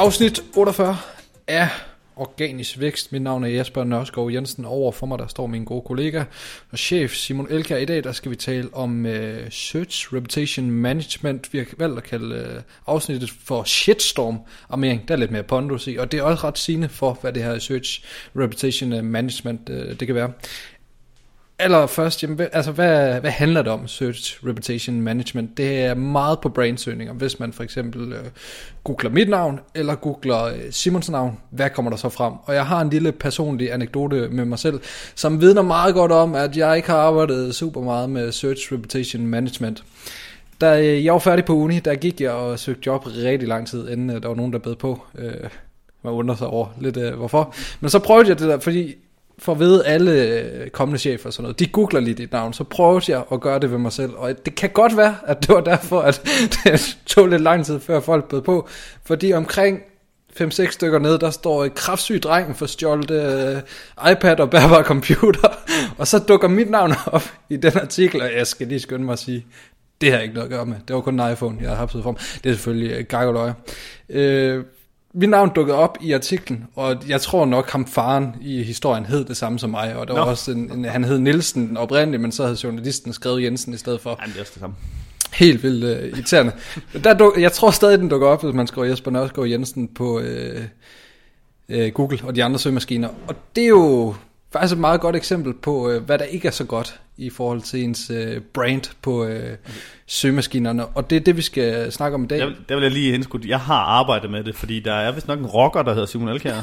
Afsnit 0.00 0.42
48 0.56 0.96
af 1.46 1.68
Organisk 2.16 2.80
Vækst. 2.80 3.12
Mit 3.12 3.22
navn 3.22 3.44
er 3.44 3.48
Jesper 3.48 3.84
Nørskov 3.84 4.32
Jensen. 4.32 4.64
Over 4.64 4.92
for 4.92 5.06
mig 5.06 5.18
der 5.18 5.26
står 5.26 5.46
min 5.46 5.64
gode 5.64 5.82
kollega 5.82 6.24
og 6.70 6.78
chef 6.78 7.14
Simon 7.14 7.46
Elker. 7.50 7.76
I 7.76 7.84
dag 7.84 8.04
der 8.04 8.12
skal 8.12 8.30
vi 8.30 8.36
tale 8.36 8.68
om 8.72 9.04
uh, 9.04 9.10
Search 9.50 10.14
Reputation 10.14 10.70
Management. 10.70 11.52
Vi 11.52 11.58
har 11.58 11.66
valgt 11.78 11.98
at 11.98 12.04
kalde 12.04 12.54
uh, 12.56 12.94
afsnittet 12.94 13.30
for 13.44 13.64
Shitstorm 13.64 14.38
armering. 14.70 15.08
Der 15.08 15.14
er 15.14 15.18
lidt 15.18 15.30
mere 15.30 15.42
pondus 15.42 15.86
i, 15.86 15.96
og 15.96 16.12
det 16.12 16.20
er 16.20 16.22
også 16.22 16.46
ret 16.46 16.58
sigende 16.58 16.88
for, 16.88 17.18
hvad 17.20 17.32
det 17.32 17.42
her 17.42 17.58
Search 17.58 18.04
Reputation 18.36 18.92
øh, 18.92 19.04
Management 19.04 19.68
uh, 19.68 19.76
det 19.76 20.06
kan 20.06 20.14
være 20.14 20.32
allerførst, 21.60 22.22
jamen, 22.22 22.40
altså, 22.52 22.72
hvad, 22.72 23.20
hvad 23.20 23.30
handler 23.30 23.62
det 23.62 23.72
om, 23.72 23.88
Search 23.88 24.46
Reputation 24.46 25.00
Management? 25.00 25.56
Det 25.56 25.80
er 25.80 25.94
meget 25.94 26.40
på 26.40 26.48
brainsøgninger. 26.48 27.14
Hvis 27.14 27.40
man 27.40 27.52
for 27.52 27.62
eksempel 27.62 28.12
øh, 28.12 28.24
googler 28.84 29.10
mit 29.10 29.28
navn, 29.28 29.60
eller 29.74 29.94
googler 29.94 30.44
øh, 30.44 30.54
Simons 30.70 31.10
navn, 31.10 31.38
hvad 31.50 31.70
kommer 31.70 31.90
der 31.90 31.96
så 31.96 32.08
frem? 32.08 32.32
Og 32.44 32.54
jeg 32.54 32.66
har 32.66 32.80
en 32.80 32.90
lille 32.90 33.12
personlig 33.12 33.72
anekdote 33.72 34.28
med 34.28 34.44
mig 34.44 34.58
selv, 34.58 34.80
som 35.14 35.40
vidner 35.40 35.62
meget 35.62 35.94
godt 35.94 36.12
om, 36.12 36.34
at 36.34 36.56
jeg 36.56 36.76
ikke 36.76 36.90
har 36.90 36.98
arbejdet 36.98 37.54
super 37.54 37.80
meget 37.80 38.10
med 38.10 38.32
Search 38.32 38.72
Reputation 38.72 39.26
Management. 39.26 39.84
Da 40.60 40.80
øh, 40.80 41.04
jeg 41.04 41.12
var 41.12 41.18
færdig 41.18 41.44
på 41.44 41.54
uni, 41.54 41.78
der 41.78 41.94
gik 41.94 42.20
jeg 42.20 42.30
og 42.30 42.58
søgte 42.58 42.82
job 42.86 43.06
rigtig 43.06 43.48
lang 43.48 43.68
tid, 43.68 43.88
inden 43.88 44.10
øh, 44.10 44.22
der 44.22 44.28
var 44.28 44.36
nogen, 44.36 44.52
der 44.52 44.58
bed 44.58 44.76
på. 44.76 45.02
Øh, 45.18 45.48
man 46.02 46.12
undrer 46.12 46.36
sig 46.36 46.46
over 46.46 46.66
lidt, 46.80 46.96
øh, 46.96 47.14
hvorfor. 47.14 47.54
Men 47.80 47.90
så 47.90 47.98
prøvede 47.98 48.28
jeg 48.28 48.38
det 48.38 48.48
der, 48.48 48.58
fordi 48.58 48.94
for 49.40 49.54
ved 49.54 49.84
alle 49.84 50.12
øh, 50.12 50.70
kommende 50.70 50.98
chefer 50.98 51.26
og 51.26 51.32
sådan 51.32 51.42
noget, 51.42 51.58
de 51.58 51.66
googler 51.66 52.00
lige 52.00 52.14
dit 52.14 52.32
navn, 52.32 52.52
så 52.52 52.64
prøver 52.64 53.04
jeg 53.08 53.24
at 53.32 53.40
gøre 53.40 53.58
det 53.58 53.70
ved 53.70 53.78
mig 53.78 53.92
selv. 53.92 54.10
Og 54.16 54.44
det 54.44 54.54
kan 54.54 54.70
godt 54.70 54.96
være, 54.96 55.16
at 55.26 55.40
det 55.40 55.54
var 55.54 55.60
derfor, 55.60 56.00
at 56.00 56.22
det 56.64 56.98
tog 57.06 57.26
lidt 57.26 57.42
lang 57.42 57.66
tid, 57.66 57.80
før 57.80 58.00
folk 58.00 58.28
bød 58.28 58.42
på. 58.42 58.68
Fordi 59.04 59.32
omkring 59.32 59.80
5-6 60.40 60.70
stykker 60.70 60.98
ned, 60.98 61.18
der 61.18 61.30
står 61.30 61.64
et 61.64 61.74
kraftsyg 61.74 62.22
dreng 62.22 62.56
for 62.56 62.66
stjålet 62.66 63.10
uh, 63.10 63.56
øh, 64.06 64.12
iPad 64.12 64.40
og 64.40 64.50
bærbar 64.50 64.82
computer. 64.82 65.48
og 65.98 66.06
så 66.06 66.18
dukker 66.18 66.48
mit 66.48 66.70
navn 66.70 66.92
op 67.06 67.32
i 67.48 67.56
den 67.56 67.78
artikel, 67.78 68.22
og 68.22 68.28
jeg 68.36 68.46
skal 68.46 68.66
lige 68.66 68.80
skynde 68.80 69.04
mig 69.04 69.12
at 69.12 69.18
sige, 69.18 69.46
det 70.00 70.12
har 70.12 70.18
ikke 70.18 70.34
noget 70.34 70.46
at 70.46 70.52
gøre 70.52 70.66
med. 70.66 70.76
Det 70.88 70.96
var 70.96 71.02
kun 71.02 71.20
en 71.20 71.32
iPhone, 71.32 71.58
jeg 71.60 71.68
har 71.68 71.76
haft 71.76 71.92
for 71.92 72.18
Det 72.44 72.50
er 72.50 72.54
selvfølgelig 72.54 72.98
uh, 72.98 73.04
gakkeløje. 73.04 73.54
Uh, 74.08 74.64
mit 75.14 75.30
navn 75.30 75.50
dukkede 75.54 75.78
op 75.78 75.98
i 76.00 76.12
artiklen, 76.12 76.66
og 76.74 76.96
jeg 77.08 77.20
tror 77.20 77.44
nok 77.44 77.70
ham 77.70 77.86
faren 77.86 78.34
i 78.40 78.62
historien 78.62 79.06
hed 79.06 79.24
det 79.24 79.36
samme 79.36 79.58
som 79.58 79.70
mig, 79.70 79.96
og 79.96 80.08
der 80.08 80.14
no. 80.14 80.20
var 80.20 80.30
også 80.30 80.50
en, 80.50 80.72
en, 80.72 80.84
han 80.84 81.04
hed 81.04 81.18
Nielsen 81.18 81.76
oprindeligt, 81.76 82.22
men 82.22 82.32
så 82.32 82.42
havde 82.44 82.58
journalisten 82.64 83.12
skrevet 83.12 83.42
Jensen 83.42 83.74
i 83.74 83.76
stedet 83.76 84.00
for. 84.00 84.10
Jamen, 84.20 84.32
det 84.32 84.36
er 84.36 84.40
også 84.40 84.52
det 84.54 84.60
samme. 84.60 84.76
Helt 85.32 85.62
vildt 85.62 85.84
uh, 85.84 86.18
irriterende. 86.18 86.52
Der 87.04 87.14
duk, 87.14 87.40
jeg 87.40 87.52
tror 87.52 87.70
stadig, 87.70 87.98
den 87.98 88.08
dukker 88.08 88.28
op, 88.28 88.42
hvis 88.42 88.54
man 88.54 88.66
skriver 88.66 88.86
Jesper 88.86 89.10
Nørskov 89.10 89.46
Jensen 89.46 89.88
på 89.88 90.18
uh, 90.18 90.24
uh, 91.68 91.86
Google 91.94 92.18
og 92.22 92.36
de 92.36 92.44
andre 92.44 92.58
søgemaskiner. 92.58 93.08
Og 93.28 93.34
det 93.56 93.64
er 93.64 93.68
jo 93.68 94.14
faktisk 94.52 94.72
et 94.72 94.80
meget 94.80 95.00
godt 95.00 95.16
eksempel 95.16 95.54
på, 95.54 95.90
uh, 95.90 96.02
hvad 96.02 96.18
der 96.18 96.24
ikke 96.24 96.48
er 96.48 96.52
så 96.52 96.64
godt 96.64 97.00
i 97.20 97.30
forhold 97.30 97.62
til 97.62 97.84
ens 97.84 98.10
uh, 98.10 98.42
brand 98.54 98.82
på 99.02 99.24
uh, 99.24 99.30
søgemaskinerne. 100.06 100.86
Og 100.86 101.10
det 101.10 101.16
er 101.16 101.20
det, 101.20 101.36
vi 101.36 101.42
skal 101.42 101.92
snakke 101.92 102.14
om 102.14 102.24
i 102.24 102.26
dag. 102.26 102.38
Der, 102.38 102.50
der 102.68 102.74
vil 102.74 102.82
jeg 102.82 102.92
lige 102.92 103.14
indskudt. 103.14 103.44
Jeg 103.44 103.60
har 103.60 103.80
arbejdet 103.80 104.30
med 104.30 104.44
det, 104.44 104.56
fordi 104.56 104.80
der 104.80 104.92
er 104.92 105.12
vist 105.12 105.28
nok 105.28 105.38
en 105.38 105.46
rocker, 105.46 105.82
der 105.82 105.92
hedder 105.92 106.06
Simon 106.06 106.28
Elkjær. 106.28 106.54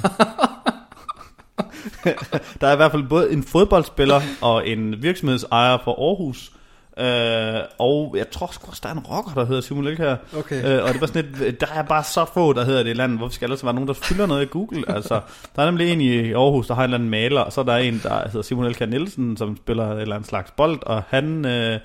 der 2.61 2.67
er 2.67 2.73
i 2.73 2.75
hvert 2.75 2.91
fald 2.91 3.03
både 3.03 3.31
en 3.31 3.43
fodboldspiller 3.43 4.21
og 4.41 4.67
en 4.67 5.01
virksomhedsejer 5.01 5.77
for 5.83 5.91
Aarhus, 5.91 6.51
Uh, 6.99 7.61
og 7.77 8.15
jeg 8.17 8.29
tror 8.29 8.49
sgu 8.51 8.69
også, 8.69 8.79
der 8.83 8.89
er 8.89 8.93
en 8.93 8.99
rocker, 8.99 9.33
der 9.33 9.45
hedder 9.45 9.61
Simon 9.61 9.87
Elkjær. 9.87 10.15
Okay. 10.37 10.77
Uh, 10.79 10.83
og 10.83 10.93
det 10.93 11.01
var 11.01 11.07
sådan 11.07 11.25
et, 11.25 11.61
der 11.61 11.67
er 11.75 11.81
bare 11.81 12.03
så 12.03 12.25
få, 12.33 12.53
der 12.53 12.65
hedder 12.65 12.83
det 12.83 12.89
i 12.89 12.93
landet. 12.93 13.17
Hvorfor 13.17 13.33
skal 13.33 13.49
der 13.49 13.57
være 13.63 13.73
nogen, 13.73 13.87
der 13.87 13.93
fylder 13.93 14.25
noget 14.25 14.43
i 14.43 14.45
Google? 14.45 14.83
Altså, 14.97 15.21
der 15.55 15.61
er 15.61 15.65
nemlig 15.65 15.91
en 15.91 16.01
i 16.01 16.33
Aarhus, 16.33 16.67
der 16.67 16.73
har 16.73 16.81
en 16.81 16.83
eller 16.83 16.97
anden 16.97 17.09
maler, 17.09 17.41
og 17.41 17.53
så 17.53 17.61
er 17.61 17.65
der 17.65 17.75
en, 17.75 17.99
der 18.03 18.27
hedder 18.27 18.41
Simon 18.41 18.65
Elkjær 18.65 18.85
Nielsen, 18.85 19.37
som 19.37 19.57
spiller 19.57 19.91
et 19.91 20.01
eller 20.01 20.15
andet 20.15 20.29
slags 20.29 20.51
bold, 20.51 20.79
og 20.85 21.03
han... 21.09 21.45
Uh, 21.45 21.79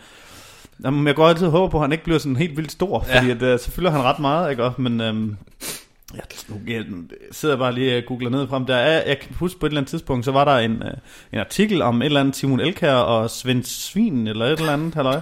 Jamen, 0.84 1.06
jeg 1.06 1.14
går 1.14 1.28
altid 1.28 1.46
håber 1.46 1.68
på, 1.68 1.76
at 1.76 1.82
han 1.82 1.92
ikke 1.92 2.04
bliver 2.04 2.18
sådan 2.18 2.36
helt 2.36 2.56
vildt 2.56 2.72
stor, 2.72 3.00
fordi 3.00 3.26
ja. 3.26 3.34
at, 3.34 3.42
uh, 3.42 3.60
så 3.60 3.70
fylder 3.70 3.90
han 3.90 4.02
ret 4.02 4.18
meget, 4.18 4.50
ikke? 4.50 4.70
Men 4.78 5.00
um, 5.00 5.36
jeg, 6.14 6.22
jeg 6.66 6.84
sidder 7.30 7.56
bare 7.56 7.74
lige 7.74 7.98
og 7.98 8.02
googler 8.06 8.30
ned 8.30 8.48
frem. 8.48 8.66
Der 8.66 8.76
er, 8.76 9.08
jeg 9.08 9.18
kan 9.18 9.34
huske 9.34 9.60
på 9.60 9.66
et 9.66 9.70
eller 9.70 9.80
andet 9.80 9.90
tidspunkt, 9.90 10.24
så 10.24 10.32
var 10.32 10.44
der 10.44 10.56
en, 10.56 10.82
øh, 10.82 10.92
en 11.32 11.38
artikel 11.38 11.82
om 11.82 12.02
et 12.02 12.06
eller 12.06 12.20
andet 12.20 12.36
Simon 12.36 12.60
Elkær 12.60 12.94
og 12.94 13.30
Svend 13.30 13.64
Svin, 13.64 14.26
eller 14.26 14.46
et 14.46 14.58
eller 14.58 14.72
andet, 14.72 14.94
halløj. 14.94 15.20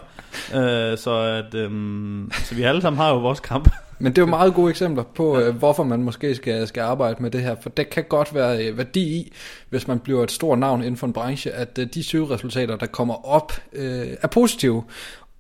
Uh, 0.55 0.99
så, 0.99 1.43
at, 1.45 1.55
um, 1.67 2.33
så 2.45 2.55
vi 2.55 2.63
alle 2.63 2.81
sammen 2.81 2.99
har 2.99 3.11
jo 3.11 3.19
vores 3.19 3.41
kamp. 3.41 3.71
Men 3.99 4.13
det 4.13 4.19
er 4.19 4.23
jo 4.23 4.31
meget 4.31 4.55
gode 4.55 4.71
eksempler 4.71 5.03
på, 5.03 5.39
ja. 5.39 5.51
hvorfor 5.51 5.83
man 5.83 6.03
måske 6.03 6.35
skal, 6.35 6.67
skal 6.67 6.81
arbejde 6.81 7.23
med 7.23 7.31
det 7.31 7.43
her. 7.43 7.57
For 7.63 7.71
det 7.71 7.91
kan 7.91 8.05
godt 8.09 8.35
være 8.35 8.77
værdi 8.77 9.01
i, 9.01 9.33
hvis 9.69 9.89
man 9.89 9.99
bliver 9.99 10.23
et 10.25 10.31
stort 10.31 10.59
navn 10.59 10.81
inden 10.81 10.97
for 10.97 11.07
en 11.07 11.13
branche, 11.13 11.53
at 11.53 11.77
de 11.95 12.05
søgeresultater, 12.05 12.77
der 12.77 12.87
kommer 12.87 13.29
op, 13.29 13.53
øh, 13.73 14.09
er 14.23 14.29
positive. 14.29 14.85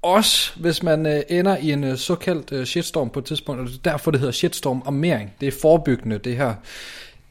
Også 0.02 0.52
hvis 0.60 0.82
man 0.82 1.06
øh, 1.06 1.22
ender 1.28 1.56
i 1.56 1.72
en 1.72 1.84
øh, 1.84 1.96
såkaldt 1.96 2.52
øh, 2.52 2.64
shitstorm 2.64 3.10
på 3.10 3.18
et 3.18 3.24
tidspunkt, 3.24 3.60
og 3.60 3.66
det 3.66 3.74
er 3.74 3.90
derfor 3.90 4.10
det 4.10 4.20
hedder 4.20 4.32
shitstorm 4.32 4.82
armering. 4.86 5.32
Det 5.40 5.48
er 5.48 5.52
forebyggende 5.62 6.18
det 6.18 6.36
her. 6.36 6.54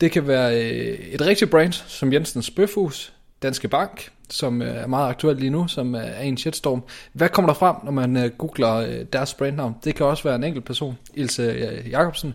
Det 0.01 0.11
kan 0.11 0.27
være 0.27 0.55
øh, 0.55 0.99
et 1.11 1.21
rigtigt 1.21 1.51
brand, 1.51 1.73
som 1.73 2.13
Jensens 2.13 2.49
Bøfhus, 2.49 3.13
Danske 3.41 3.67
Bank, 3.67 4.11
som 4.29 4.61
øh, 4.61 4.75
er 4.75 4.87
meget 4.87 5.09
aktuelt 5.09 5.39
lige 5.39 5.49
nu, 5.49 5.67
som 5.67 5.95
øh, 5.95 6.01
er 6.05 6.21
en 6.21 6.37
shitstorm. 6.37 6.83
Hvad 7.13 7.29
kommer 7.29 7.53
der 7.53 7.59
frem, 7.59 7.75
når 7.83 7.91
man 7.91 8.17
øh, 8.17 8.29
googler 8.29 8.75
øh, 8.75 9.05
deres 9.13 9.33
brandnavn? 9.33 9.75
Det 9.83 9.95
kan 9.95 10.05
også 10.05 10.23
være 10.23 10.35
en 10.35 10.43
enkelt 10.43 10.65
person, 10.65 10.97
Ilse 11.13 11.43
øh, 11.43 11.89
Jacobsen. 11.89 12.33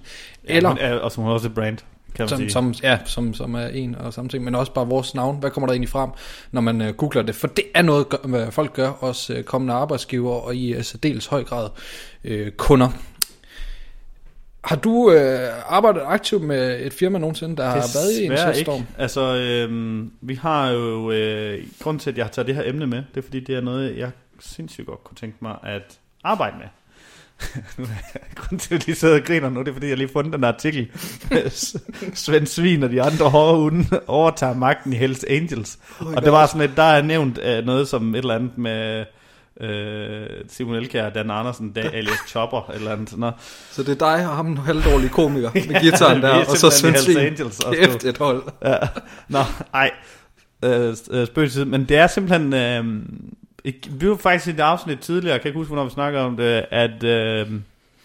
Ja, 0.48 0.56
eller, 0.56 0.68
hun 0.68 0.78
er, 0.80 0.94
og 0.94 1.12
som 1.12 1.22
hun 1.22 1.32
også 1.32 1.48
et 1.48 1.54
brand 1.54 1.78
kan 2.14 2.22
man 2.22 2.28
som, 2.28 2.38
sige. 2.38 2.50
Som, 2.50 2.74
ja, 2.82 2.98
som, 3.04 3.34
som 3.34 3.54
er 3.54 3.66
en 3.66 3.94
og 3.94 4.12
samme 4.12 4.28
ting, 4.28 4.44
men 4.44 4.54
også 4.54 4.72
bare 4.72 4.86
vores 4.86 5.14
navn. 5.14 5.36
Hvad 5.36 5.50
kommer 5.50 5.66
der 5.66 5.72
egentlig 5.72 5.88
frem, 5.88 6.10
når 6.52 6.60
man 6.60 6.80
uh, 6.80 6.88
googler 6.88 7.22
det? 7.22 7.34
For 7.34 7.46
det 7.46 7.64
er 7.74 7.82
noget, 7.82 8.06
hvad 8.24 8.50
folk 8.50 8.72
gør, 8.72 8.88
også 8.88 9.34
uh, 9.38 9.42
kommende 9.42 9.74
arbejdsgiver 9.74 10.32
og 10.32 10.56
i 10.56 10.76
uh, 10.76 10.82
særdeles 10.82 11.26
høj 11.26 11.44
grad 11.44 11.68
uh, 12.24 12.48
kunder. 12.56 12.88
Har 14.64 14.76
du 14.76 14.90
uh, 14.90 15.16
arbejdet 15.66 16.02
aktivt 16.04 16.42
med 16.42 16.86
et 16.86 16.92
firma 16.92 17.18
nogensinde, 17.18 17.56
der 17.56 17.64
har 17.64 17.74
været 17.74 18.20
i 18.20 18.24
en 18.24 18.38
shitstorm? 18.38 18.80
ikke. 18.80 18.92
Altså, 18.98 19.36
øh, 19.36 20.02
vi 20.20 20.34
har 20.34 20.70
jo... 20.70 21.10
Øh, 21.10 21.64
grunden 21.82 22.00
til, 22.00 22.10
at 22.10 22.16
jeg 22.16 22.24
har 22.24 22.30
taget 22.30 22.46
det 22.46 22.54
her 22.54 22.62
emne 22.66 22.86
med, 22.86 23.02
det 23.14 23.16
er 23.16 23.22
fordi, 23.22 23.40
det 23.40 23.54
er 23.54 23.60
noget, 23.60 23.98
jeg 23.98 24.10
sindssygt 24.40 24.86
godt 24.86 25.04
kunne 25.04 25.16
tænke 25.16 25.36
mig 25.40 25.56
at 25.62 25.98
arbejde 26.24 26.56
med. 26.58 26.66
Grunden 28.34 28.58
til, 28.58 28.74
at 28.74 28.86
de 28.86 28.94
sidder 28.94 29.14
og 29.14 29.24
griner 29.24 29.50
nu, 29.50 29.60
det 29.60 29.68
er, 29.68 29.72
fordi 29.72 29.88
jeg 29.88 29.96
lige 29.96 30.08
fundet 30.12 30.32
den 30.32 30.44
artikel. 30.44 30.90
Svend 32.14 32.46
Svin 32.46 32.82
og 32.82 32.90
de 32.90 33.02
andre 33.02 33.30
hårde 33.30 33.58
hunde 33.58 34.00
overtager 34.06 34.54
magten 34.54 34.92
i 34.92 34.96
Hells 34.96 35.24
Angels. 35.24 35.78
Oh 36.00 36.06
og 36.06 36.22
det 36.22 36.32
var 36.32 36.46
sådan 36.46 36.70
et, 36.70 36.76
der 36.76 36.82
er 36.82 37.02
nævnt 37.02 37.38
uh, 37.38 37.66
noget 37.66 37.88
som 37.88 38.14
et 38.14 38.18
eller 38.18 38.34
andet 38.34 38.58
med... 38.58 39.04
Uh, 39.60 39.66
Simon 40.48 40.74
Elkjær 40.74 41.10
Dan 41.10 41.30
Andersen, 41.30 41.72
da 41.72 41.80
alias 41.94 42.18
Chopper, 42.28 42.70
eller 42.74 42.92
andet 42.92 43.10
sådan 43.10 43.20
noget. 43.20 43.34
Så 43.70 43.82
det 43.82 44.02
er 44.02 44.16
dig 44.16 44.28
og 44.28 44.36
ham, 44.36 44.46
en 44.46 44.58
halvdårlig 44.58 45.10
komiker 45.10 45.50
med 45.54 45.80
gitaren 45.80 46.22
der, 46.22 46.44
og 46.44 46.56
så 46.56 46.70
Svend 46.70 46.96
Svin. 46.96 47.16
Angels 47.16 47.60
Kæft 47.72 48.04
et 48.04 48.18
hold. 48.18 48.42
ja. 48.64 48.76
Nå, 49.28 49.38
ej. 49.74 49.90
Uh, 50.66 50.94
spøgelset, 51.26 51.68
men 51.68 51.84
det 51.84 51.96
er 51.96 52.06
simpelthen... 52.06 52.52
Uh, 52.52 53.02
vi 53.90 54.08
var 54.08 54.16
faktisk 54.16 54.46
i 54.46 54.50
et 54.50 54.60
afsnit 54.60 54.98
tidligere, 54.98 55.32
jeg 55.32 55.40
kan 55.40 55.48
ikke 55.48 55.58
huske, 55.58 55.68
hvornår 55.68 55.84
vi 55.84 55.90
snakker 55.90 56.20
om 56.20 56.36
det, 56.36 56.64
at 56.70 57.04
øh, 57.04 57.50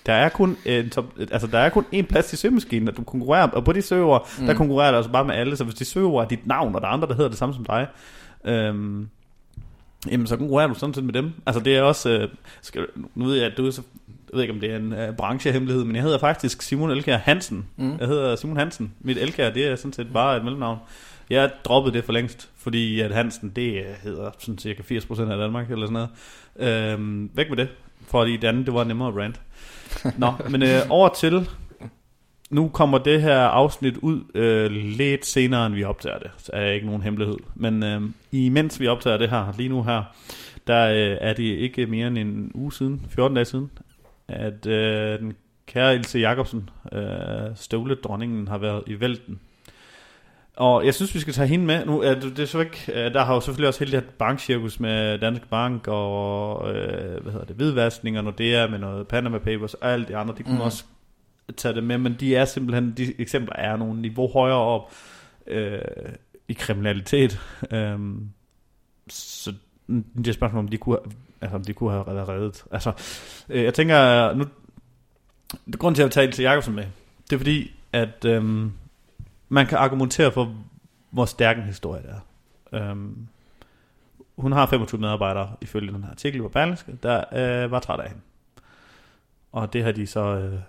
der 0.05 0.13
er 0.13 0.29
kun 0.29 0.57
en 0.65 0.89
top, 0.89 1.05
altså 1.31 1.47
der 1.47 1.59
er 1.59 1.69
kun 1.69 1.85
en 1.91 2.05
plads 2.05 2.25
til 2.25 2.37
søgemaskinen, 2.37 2.87
og 2.87 2.97
du 2.97 3.03
konkurrerer, 3.03 3.47
og 3.47 3.65
på 3.65 3.71
de 3.71 3.81
søger, 3.81 4.27
mm. 4.39 4.45
der 4.45 4.53
konkurrerer 4.53 4.91
du 4.91 4.97
altså 4.97 5.11
bare 5.11 5.25
med 5.25 5.35
alle, 5.35 5.57
så 5.57 5.63
hvis 5.63 5.75
de 5.75 5.85
søger 5.85 6.25
dit 6.25 6.47
navn, 6.47 6.75
og 6.75 6.81
der 6.81 6.87
er 6.87 6.91
andre, 6.91 7.07
der 7.07 7.13
hedder 7.13 7.29
det 7.29 7.37
samme 7.37 7.55
som 7.55 7.65
dig, 7.65 7.87
øh, 8.45 8.75
jamen 10.11 10.27
så 10.27 10.37
konkurrerer 10.37 10.67
du 10.67 10.73
sådan 10.73 10.93
set 10.93 11.03
med 11.03 11.13
dem. 11.13 11.31
Altså 11.45 11.61
det 11.61 11.77
er 11.77 11.81
også, 11.81 12.09
øh, 12.09 12.29
skal, 12.61 12.85
nu 13.15 13.25
ved 13.25 13.35
jeg, 13.35 13.45
at 13.45 13.57
du 13.57 13.71
så, 13.71 13.81
jeg 14.07 14.37
ved 14.37 14.43
ikke 14.43 14.53
om 14.53 14.59
det 14.59 14.71
er 14.71 14.77
en 14.77 14.93
uh, 14.93 15.15
branchehemmelighed, 15.15 15.83
men 15.83 15.95
jeg 15.95 16.03
hedder 16.03 16.17
faktisk 16.17 16.61
Simon 16.61 16.91
Elkær 16.91 17.17
Hansen. 17.17 17.65
Mm. 17.77 17.97
Jeg 17.99 18.07
hedder 18.07 18.35
Simon 18.35 18.57
Hansen. 18.57 18.93
Mit 19.01 19.17
Elkær, 19.17 19.49
det 19.49 19.67
er 19.67 19.75
sådan 19.75 19.93
set 19.93 20.13
bare 20.13 20.37
et 20.37 20.43
mellemnavn. 20.43 20.77
Jeg 21.29 21.51
droppede 21.65 21.93
det 21.95 22.03
for 22.03 22.13
længst, 22.13 22.49
fordi 22.57 22.99
at 22.99 23.11
Hansen, 23.11 23.49
det 23.49 23.85
hedder 24.03 24.31
sådan 24.39 24.57
cirka 24.57 24.81
80% 24.83 25.21
af 25.21 25.37
Danmark, 25.37 25.71
eller 25.71 25.87
sådan 25.87 26.09
noget. 26.57 26.93
Øhm, 26.93 27.31
væk 27.33 27.49
med 27.49 27.57
det, 27.57 27.69
fordi 28.07 28.37
det 28.37 28.47
andet, 28.47 28.65
det 28.65 28.73
var 28.73 28.83
nemmere 28.83 29.07
at 29.07 29.15
rant. 29.15 29.41
Nå, 30.17 30.33
men 30.51 30.63
øh, 30.63 30.79
over 30.89 31.09
til, 31.09 31.49
nu 32.49 32.69
kommer 32.69 32.97
det 32.97 33.21
her 33.21 33.39
afsnit 33.39 33.97
ud 33.97 34.21
øh, 34.35 34.71
lidt 34.71 35.25
senere, 35.25 35.65
end 35.65 35.75
vi 35.75 35.83
optager 35.83 36.19
det. 36.19 36.31
Så 36.37 36.51
er 36.53 36.71
ikke 36.71 36.85
nogen 36.85 37.01
hemmelighed. 37.01 37.37
Men 37.55 37.83
øh, 37.83 38.01
imens 38.31 38.79
vi 38.79 38.87
optager 38.87 39.17
det 39.17 39.29
her, 39.29 39.53
lige 39.57 39.69
nu 39.69 39.83
her, 39.83 40.03
der 40.67 40.89
øh, 40.89 41.17
er 41.21 41.33
det 41.33 41.43
ikke 41.43 41.85
mere 41.85 42.07
end 42.07 42.17
en 42.17 42.51
uge 42.53 42.73
siden, 42.73 43.05
14 43.09 43.35
dage 43.35 43.45
siden, 43.45 43.71
at 44.27 44.65
øh, 44.65 45.19
den 45.19 45.33
kære 45.67 45.95
Ilse 45.95 46.19
Jacobsen, 46.19 46.69
øh, 46.91 47.55
støvledronningen, 47.55 48.47
har 48.47 48.57
været 48.57 48.83
i 48.87 48.99
vælten 48.99 49.39
og 50.59 50.85
jeg 50.85 50.93
synes, 50.93 51.15
vi 51.15 51.19
skal 51.19 51.33
tage 51.33 51.47
hende 51.47 51.65
med. 51.65 51.85
Nu, 51.85 52.01
er 52.01 52.13
det, 52.13 52.39
er 52.39 52.45
så 52.45 52.59
ikke, 52.59 53.09
der 53.13 53.23
har 53.23 53.33
jo 53.33 53.39
selvfølgelig 53.39 53.67
også 53.67 53.79
hele 53.79 53.91
det 53.91 54.03
her 54.03 54.11
bankcirkus 54.19 54.79
med 54.79 55.19
Danske 55.19 55.47
Bank 55.47 55.87
og 55.87 56.75
øh, 56.75 57.21
hvad 57.21 57.31
hedder 57.31 57.45
det, 57.45 57.55
hvidvaskning 57.55 58.17
og 58.17 58.23
Nordea 58.23 58.67
med 58.67 58.79
noget 58.79 59.07
Panama 59.07 59.37
Papers 59.37 59.73
og 59.73 59.91
alt 59.91 60.07
det 60.07 60.13
andre. 60.13 60.35
De 60.37 60.43
kunne 60.43 60.55
mm. 60.55 60.61
også 60.61 60.83
tage 61.57 61.75
det 61.75 61.83
med, 61.83 61.97
men 61.97 62.15
de 62.19 62.35
er 62.35 62.45
simpelthen, 62.45 62.93
de 62.97 63.21
eksempler 63.21 63.55
er 63.55 63.77
nogle 63.77 64.01
niveau 64.01 64.27
højere 64.27 64.57
op 64.57 64.93
øh, 65.47 65.81
i 66.47 66.53
kriminalitet. 66.53 67.39
Øh, 67.71 67.99
så 69.09 69.53
det 69.87 70.27
er 70.27 70.33
spørgsmål, 70.33 70.59
om 70.59 70.67
de 70.67 70.77
kunne, 70.77 70.97
altså, 71.41 71.55
om 71.55 71.63
de 71.63 71.73
kunne 71.73 71.91
have 71.91 72.03
været 72.07 72.29
reddet. 72.29 72.63
Altså, 72.71 72.91
øh, 73.49 73.63
jeg 73.63 73.73
tænker, 73.73 74.33
nu, 74.33 74.45
det 75.65 75.79
grund 75.79 75.95
til, 75.95 76.01
at 76.01 76.05
jeg 76.05 76.11
tager 76.11 76.31
til 76.31 76.43
Jakobsen 76.43 76.75
med, 76.75 76.85
det 77.29 77.33
er 77.33 77.37
fordi, 77.37 77.71
at 77.93 78.25
øhm, 78.25 78.71
man 79.49 79.67
kan 79.67 79.77
argumentere 79.77 80.31
for, 80.31 80.55
hvor 81.09 81.25
stærk 81.25 81.57
en 81.57 81.63
historie 81.63 82.01
det 82.01 82.09
er. 82.09 82.19
Øhm, 82.91 83.27
hun 84.37 84.51
har 84.51 84.65
25 84.65 85.01
medarbejdere, 85.01 85.51
ifølge 85.61 85.93
den 85.93 86.03
her 86.03 86.11
artikel 86.11 86.41
på 86.41 86.47
Berlingske, 86.47 86.97
der 87.03 87.23
øh, 87.33 87.71
var 87.71 87.79
træt 87.79 87.99
af 87.99 88.07
hende. 88.07 88.21
Og 89.51 89.73
det 89.73 89.83
har 89.83 89.91
de 89.91 90.07
så, 90.07 90.19
øh, 90.19 90.59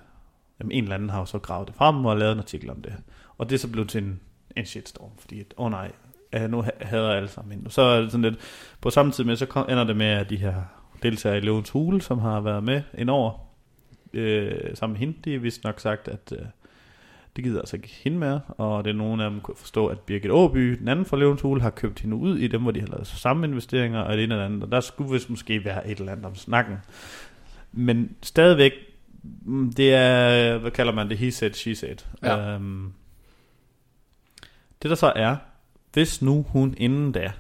jamen 0.60 0.72
en 0.72 0.82
eller 0.82 0.94
anden 0.94 1.10
har 1.10 1.18
jo 1.18 1.24
så 1.24 1.38
gravet 1.38 1.68
det 1.68 1.76
frem 1.76 2.04
og 2.04 2.16
lavet 2.16 2.32
en 2.32 2.38
artikel 2.38 2.70
om 2.70 2.82
det. 2.82 2.94
Og 3.38 3.50
det 3.50 3.54
er 3.54 3.58
så 3.58 3.68
blevet 3.68 3.88
til 3.88 4.02
en, 4.02 4.20
en 4.56 4.66
shitstorm, 4.66 5.10
fordi, 5.18 5.40
åh 5.56 5.66
oh 5.66 5.70
nej, 5.70 5.92
øh, 6.32 6.50
nu 6.50 6.64
hader 6.80 7.08
jeg 7.08 7.16
alle 7.16 7.28
sammen 7.28 7.52
hende. 7.52 7.70
Så 7.70 7.82
er 7.82 8.00
det 8.00 8.10
sådan 8.10 8.22
lidt, 8.22 8.38
på 8.80 8.90
samme 8.90 9.12
tid 9.12 9.24
med, 9.24 9.36
så 9.36 9.46
kom, 9.46 9.66
ender 9.70 9.84
det 9.84 9.96
med, 9.96 10.06
at 10.06 10.30
de 10.30 10.36
her 10.36 10.54
deltagere 11.02 11.38
i 11.38 11.40
Løvens 11.40 11.70
Hule, 11.70 12.02
som 12.02 12.18
har 12.18 12.40
været 12.40 12.64
med 12.64 12.82
indover, 12.98 13.50
øh, 14.12 14.76
sammen 14.76 14.92
med 14.92 15.00
hende, 15.00 15.18
de 15.24 15.32
har 15.32 15.38
vist 15.38 15.64
nok 15.64 15.80
sagt, 15.80 16.08
at 16.08 16.32
øh, 16.32 16.44
det 17.36 17.44
gider 17.44 17.60
altså 17.60 17.76
ikke 17.76 17.88
hende 17.88 18.18
med, 18.18 18.40
og 18.48 18.84
det 18.84 18.90
er 18.90 18.94
nogen 18.94 19.20
af 19.20 19.30
dem 19.30 19.40
kunne 19.40 19.56
forstå, 19.56 19.86
at 19.86 20.00
Birgit 20.00 20.30
Åby, 20.30 20.78
den 20.78 20.88
anden 20.88 21.04
fra 21.04 21.16
Løvens 21.16 21.40
Hule, 21.40 21.62
har 21.62 21.70
købt 21.70 22.00
hende 22.00 22.16
ud 22.16 22.38
i 22.38 22.46
dem, 22.46 22.62
hvor 22.62 22.70
de 22.70 22.80
har 22.80 22.86
lavet 22.86 23.06
samme 23.06 23.46
investeringer, 23.46 24.00
og 24.00 24.16
det 24.16 24.24
ene 24.24 24.34
eller 24.34 24.46
andet, 24.46 24.62
og 24.62 24.72
der 24.72 24.80
skulle 24.80 25.12
vist 25.12 25.30
måske 25.30 25.64
være 25.64 25.90
et 25.90 25.98
eller 25.98 26.12
andet 26.12 26.26
om 26.26 26.34
snakken. 26.34 26.76
Men 27.72 28.16
stadigvæk, 28.22 28.72
mm, 29.22 29.72
det 29.72 29.94
er, 29.94 30.58
hvad 30.58 30.70
kalder 30.70 30.92
man 30.92 31.08
det, 31.08 31.18
he 31.18 31.30
said, 31.30 31.52
she 31.52 31.74
said. 31.74 31.96
Ja. 32.22 32.54
Øhm, 32.54 32.92
det 34.82 34.90
der 34.90 34.94
så 34.94 35.12
er, 35.16 35.36
hvis 35.92 36.22
nu 36.22 36.46
hun 36.48 36.74
inden 36.78 37.12
da, 37.12 37.32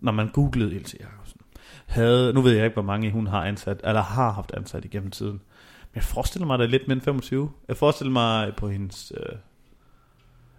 når 0.00 0.12
man 0.12 0.28
googlede 0.28 0.74
Ilse 0.74 0.96
Jacobsen, 1.00 1.40
havde, 1.86 2.32
nu 2.32 2.40
ved 2.40 2.52
jeg 2.52 2.64
ikke, 2.64 2.74
hvor 2.74 2.82
mange 2.82 3.10
hun 3.10 3.26
har 3.26 3.44
ansat, 3.44 3.80
eller 3.84 4.02
har 4.02 4.32
haft 4.32 4.52
ansat 4.56 4.84
igennem 4.84 5.10
tiden, 5.10 5.40
jeg 5.94 6.02
forestiller 6.02 6.46
mig, 6.46 6.54
at 6.54 6.60
det 6.60 6.66
er 6.66 6.70
lidt 6.70 6.88
mindre 6.88 7.04
25. 7.04 7.50
Jeg 7.68 7.76
forestiller 7.76 8.12
mig 8.12 8.52
på 8.56 8.68
hendes, 8.68 9.12
øh, 9.16 9.36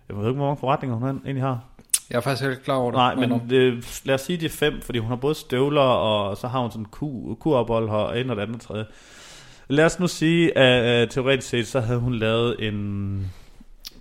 jeg 0.09 0.17
ved 0.17 0.27
ikke, 0.27 0.37
hvor 0.37 0.45
mange 0.45 0.59
forretninger 0.59 0.97
hun 0.97 1.07
egentlig 1.09 1.43
har. 1.43 1.65
Jeg 2.09 2.17
er 2.17 2.21
faktisk 2.21 2.49
ikke 2.49 2.63
klar 2.63 2.75
over 2.75 2.91
det. 2.91 2.97
Nej, 2.97 3.15
men 3.15 3.49
det, 3.49 4.01
lad 4.05 4.15
os 4.15 4.21
sige, 4.21 4.37
det 4.37 4.45
er 4.45 4.49
fem, 4.49 4.81
fordi 4.81 4.99
hun 4.99 5.09
har 5.09 5.15
både 5.15 5.35
støvler, 5.35 5.81
og 5.81 6.37
så 6.37 6.47
har 6.47 6.59
hun 6.59 6.71
sådan 6.71 6.85
en 6.85 7.35
kurophold 7.35 7.89
her, 7.89 7.95
og 7.95 8.19
en 8.19 8.29
og 8.29 8.35
det 8.35 8.41
andet 8.41 8.61
tredje. 8.61 8.85
Lad 9.67 9.85
os 9.85 9.99
nu 9.99 10.07
sige, 10.07 10.57
at 10.57 11.03
uh, 11.03 11.09
teoretisk 11.09 11.49
set, 11.49 11.67
så 11.67 11.79
havde 11.79 11.99
hun 11.99 12.15
lavet 12.15 12.67
en 12.67 13.31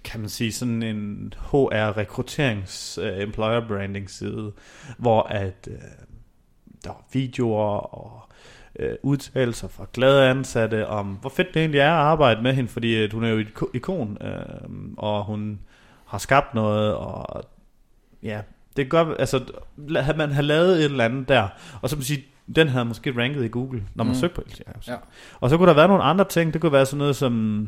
kan 0.05 0.21
man 0.21 0.29
sige, 0.29 0.53
sådan 0.53 0.83
en 0.83 1.35
HR 1.51 1.97
rekrutterings 1.97 2.99
uh, 2.99 3.23
employer 3.23 3.69
branding 3.69 4.11
side, 4.11 4.53
hvor 4.99 5.23
at 5.23 5.69
uh, 5.71 5.77
der 6.85 6.91
var 6.91 7.05
videoer 7.13 7.95
og 7.95 8.31
uh, 8.81 8.95
udtalelser 9.03 9.69
fra 9.69 9.87
glade 9.93 10.29
ansatte 10.29 10.87
om, 10.87 11.07
hvor 11.07 11.31
fedt 11.31 11.55
det 11.55 11.61
egentlig 11.61 11.81
er 11.81 11.93
at 11.93 12.07
arbejde 12.07 12.43
med 12.43 12.53
hende, 12.53 12.69
fordi 12.69 12.97
at 12.97 13.13
hun 13.13 13.25
er 13.25 13.29
jo 13.29 13.39
et 13.39 13.49
ikon, 13.75 14.19
uh, 14.21 14.71
og 14.97 15.25
hun 15.25 15.59
har 16.07 16.19
skabt 16.19 16.55
noget, 16.55 16.95
og 16.95 17.45
ja, 18.23 18.41
det 18.77 18.89
gør, 18.89 19.15
altså, 19.15 19.45
man 20.17 20.33
har 20.33 20.43
lavet 20.43 20.79
et 20.79 20.85
eller 20.85 21.05
andet 21.05 21.29
der, 21.29 21.49
og 21.83 21.91
så 21.91 21.97
man 21.97 22.03
sige, 22.03 22.25
den 22.57 22.69
havde 22.69 22.85
måske 22.85 23.15
ranket 23.17 23.45
i 23.45 23.49
Google, 23.49 23.83
når 23.95 24.05
man 24.05 24.13
mm. 24.13 24.19
søgte 24.21 24.35
på 24.35 24.43
LTI. 24.47 24.63
Ja. 24.89 24.95
Og 25.41 25.51
så 25.51 25.57
kunne 25.57 25.69
der 25.69 25.75
være 25.75 25.89
nogle 25.89 26.03
andre 26.03 26.25
ting, 26.25 26.53
det 26.53 26.61
kunne 26.61 26.73
være 26.73 26.87
sådan 26.87 26.99
noget 26.99 27.17
som 27.17 27.67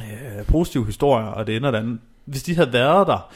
øh, 0.00 0.46
positive 0.46 0.86
historier, 0.86 1.26
og 1.26 1.46
det 1.46 1.56
ene 1.56 1.66
og 1.66 1.72
det 1.72 1.78
andet. 1.78 1.98
Hvis 2.24 2.42
de 2.42 2.54
havde 2.54 2.72
været 2.72 3.06
der, 3.06 3.32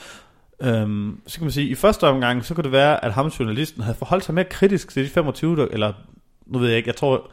øhm, 0.60 1.20
så 1.26 1.38
kan 1.38 1.44
man 1.44 1.52
sige, 1.52 1.68
i 1.68 1.74
første 1.74 2.06
omgang, 2.06 2.44
så 2.44 2.54
kunne 2.54 2.64
det 2.64 2.72
være, 2.72 3.04
at 3.04 3.12
ham 3.12 3.26
journalisten 3.26 3.82
havde 3.82 3.96
forholdt 3.98 4.24
sig 4.24 4.34
mere 4.34 4.44
kritisk 4.44 4.88
til 4.88 5.04
de 5.04 5.10
25, 5.10 5.56
der, 5.56 5.66
eller 5.70 5.92
nu 6.50 6.58
ved 6.58 6.68
jeg 6.68 6.76
ikke, 6.76 6.88
jeg 6.88 6.96
tror, 6.96 7.30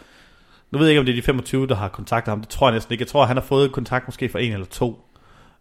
nu 0.71 0.77
ved 0.77 0.85
jeg 0.87 0.91
ikke, 0.91 0.99
om 0.99 1.05
det 1.05 1.11
er 1.11 1.15
de 1.15 1.21
25, 1.21 1.67
der 1.67 1.75
har 1.75 1.89
kontaktet 1.89 2.31
ham, 2.31 2.41
det 2.41 2.49
tror 2.49 2.67
jeg 2.67 2.73
næsten 2.73 2.93
ikke. 2.93 3.01
Jeg 3.01 3.07
tror, 3.07 3.25
han 3.25 3.37
har 3.37 3.43
fået 3.43 3.71
kontakt 3.71 4.07
måske 4.07 4.29
fra 4.29 4.39
en 4.39 4.51
eller 4.53 4.65
to. 4.65 5.05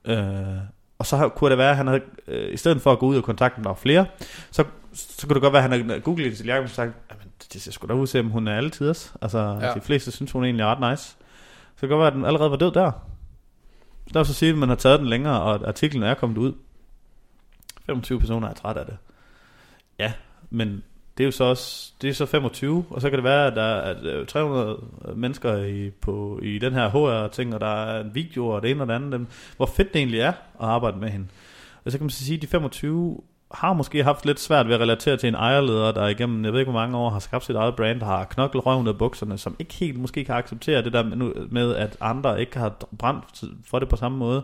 Øh, 0.05 0.58
og 0.99 1.06
så 1.06 1.29
kunne 1.29 1.50
det 1.50 1.58
være, 1.58 1.70
at 1.70 1.76
han 1.76 1.87
havde, 1.87 2.03
øh, 2.29 2.55
i 2.55 2.56
stedet 2.56 2.82
for 2.82 2.93
at 2.93 2.99
gå 2.99 3.06
ud 3.06 3.17
og 3.17 3.25
kontakte 3.25 3.64
var 3.64 3.75
flere, 3.75 4.06
så, 4.50 4.64
så 4.93 5.26
kunne 5.26 5.35
det 5.35 5.43
godt 5.43 5.53
være, 5.53 5.64
at 5.64 5.70
han 5.70 5.88
havde 5.88 6.00
googlet 6.00 6.37
til 6.37 6.47
Jacob 6.47 6.64
og 6.64 6.70
sagt, 6.70 6.93
det 7.53 7.62
ser 7.62 7.73
sgu 7.73 7.87
da 7.87 7.93
ud 7.93 8.06
til, 8.06 8.23
hun 8.23 8.49
er 8.49 8.56
alle 8.56 8.70
tiders. 8.70 9.14
Altså, 9.23 9.38
ja. 9.38 9.75
de 9.75 9.81
fleste 9.81 10.11
synes, 10.11 10.32
hun 10.32 10.43
er 10.43 10.47
egentlig 10.47 10.67
ret 10.67 10.91
nice. 10.91 11.03
Så 11.03 11.17
det 11.81 11.81
kan 11.81 11.88
godt 11.88 11.99
være, 11.99 12.06
at 12.06 12.12
den 12.12 12.25
allerede 12.25 12.50
var 12.50 12.56
død 12.56 12.73
der. 12.73 12.91
Så 14.06 14.11
der 14.14 14.20
er 14.20 14.25
så 14.25 14.35
sige, 14.35 14.53
at 14.53 14.58
man 14.58 14.69
har 14.69 14.76
taget 14.76 15.00
den 15.00 15.08
længere, 15.08 15.43
og 15.43 15.69
artiklen 15.69 16.03
er 16.03 16.14
kommet 16.14 16.38
ud. 16.38 16.53
25 17.87 18.20
personer 18.20 18.49
er 18.49 18.55
træt 18.55 18.76
af 18.76 18.87
det. 18.87 18.97
Ja, 19.99 20.12
men 20.50 20.82
det 21.18 21.24
er 21.24 21.26
jo 21.26 21.30
så 21.30 21.44
også, 21.44 21.92
det 22.02 22.10
er 22.10 22.14
så 22.14 22.26
25, 22.26 22.84
og 22.90 23.00
så 23.00 23.10
kan 23.10 23.16
det 23.16 23.24
være, 23.24 23.46
at 23.46 23.56
der 23.56 23.62
er 23.62 24.24
300 24.24 24.68
øh, 24.68 25.10
øh, 25.10 25.18
mennesker 25.18 25.56
i, 25.56 25.90
på, 25.90 26.40
i 26.42 26.58
den 26.58 26.72
her 26.72 26.88
HR-ting, 26.88 27.54
og 27.54 27.60
der 27.60 27.84
er 27.84 28.00
en 28.00 28.14
video 28.14 28.48
og 28.48 28.62
det 28.62 28.70
ene 28.70 28.82
og 28.82 28.88
det 28.88 28.94
andet. 28.94 29.26
Hvor 29.56 29.66
fedt 29.66 29.92
det 29.92 29.98
egentlig 29.98 30.20
er 30.20 30.32
at 30.32 30.36
arbejde 30.58 30.98
med 30.98 31.08
hende. 31.08 31.26
Og 31.84 31.92
så 31.92 31.98
kan 31.98 32.04
man 32.04 32.10
så 32.10 32.24
sige, 32.24 32.36
at 32.36 32.42
de 32.42 32.46
25 32.46 33.20
har 33.52 33.72
måske 33.72 34.04
haft 34.04 34.26
lidt 34.26 34.40
svært 34.40 34.68
ved 34.68 34.74
at 34.74 34.80
relatere 34.80 35.16
til 35.16 35.28
en 35.28 35.34
ejerleder, 35.34 35.92
der 35.92 36.06
igennem, 36.06 36.44
jeg 36.44 36.52
ved 36.52 36.60
ikke 36.60 36.70
hvor 36.70 36.80
mange 36.80 36.96
år, 36.96 37.10
har 37.10 37.19
skabt 37.19 37.44
sit 37.44 37.56
eget 37.56 37.76
brand, 37.76 38.02
har 38.02 38.24
knoklet 38.24 38.66
røven 38.66 38.86
af 38.88 38.98
bukserne, 38.98 39.38
som 39.38 39.56
ikke 39.58 39.74
helt 39.74 39.98
måske 39.98 40.24
kan 40.24 40.34
acceptere 40.34 40.82
det 40.82 40.92
der 40.92 41.02
med, 41.50 41.74
at 41.74 41.96
andre 42.00 42.40
ikke 42.40 42.58
har 42.58 42.74
brændt 42.98 43.44
for 43.66 43.78
det 43.78 43.88
på 43.88 43.96
samme 43.96 44.19
måde, 44.19 44.42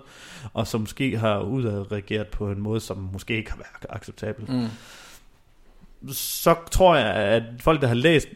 og 0.54 0.66
som 0.66 0.80
måske 0.80 1.18
har 1.18 1.40
udadreageret 1.40 2.26
på 2.26 2.50
en 2.50 2.60
måde, 2.60 2.80
som 2.80 3.08
måske 3.12 3.36
ikke 3.36 3.50
har 3.50 3.58
været 3.58 3.96
acceptabel. 3.96 4.44
Mm. 4.48 4.68
Så 6.08 6.56
tror 6.70 6.96
jeg, 6.96 7.14
at 7.14 7.42
folk, 7.60 7.80
der 7.80 7.86
har 7.86 7.94
læst 7.94 8.28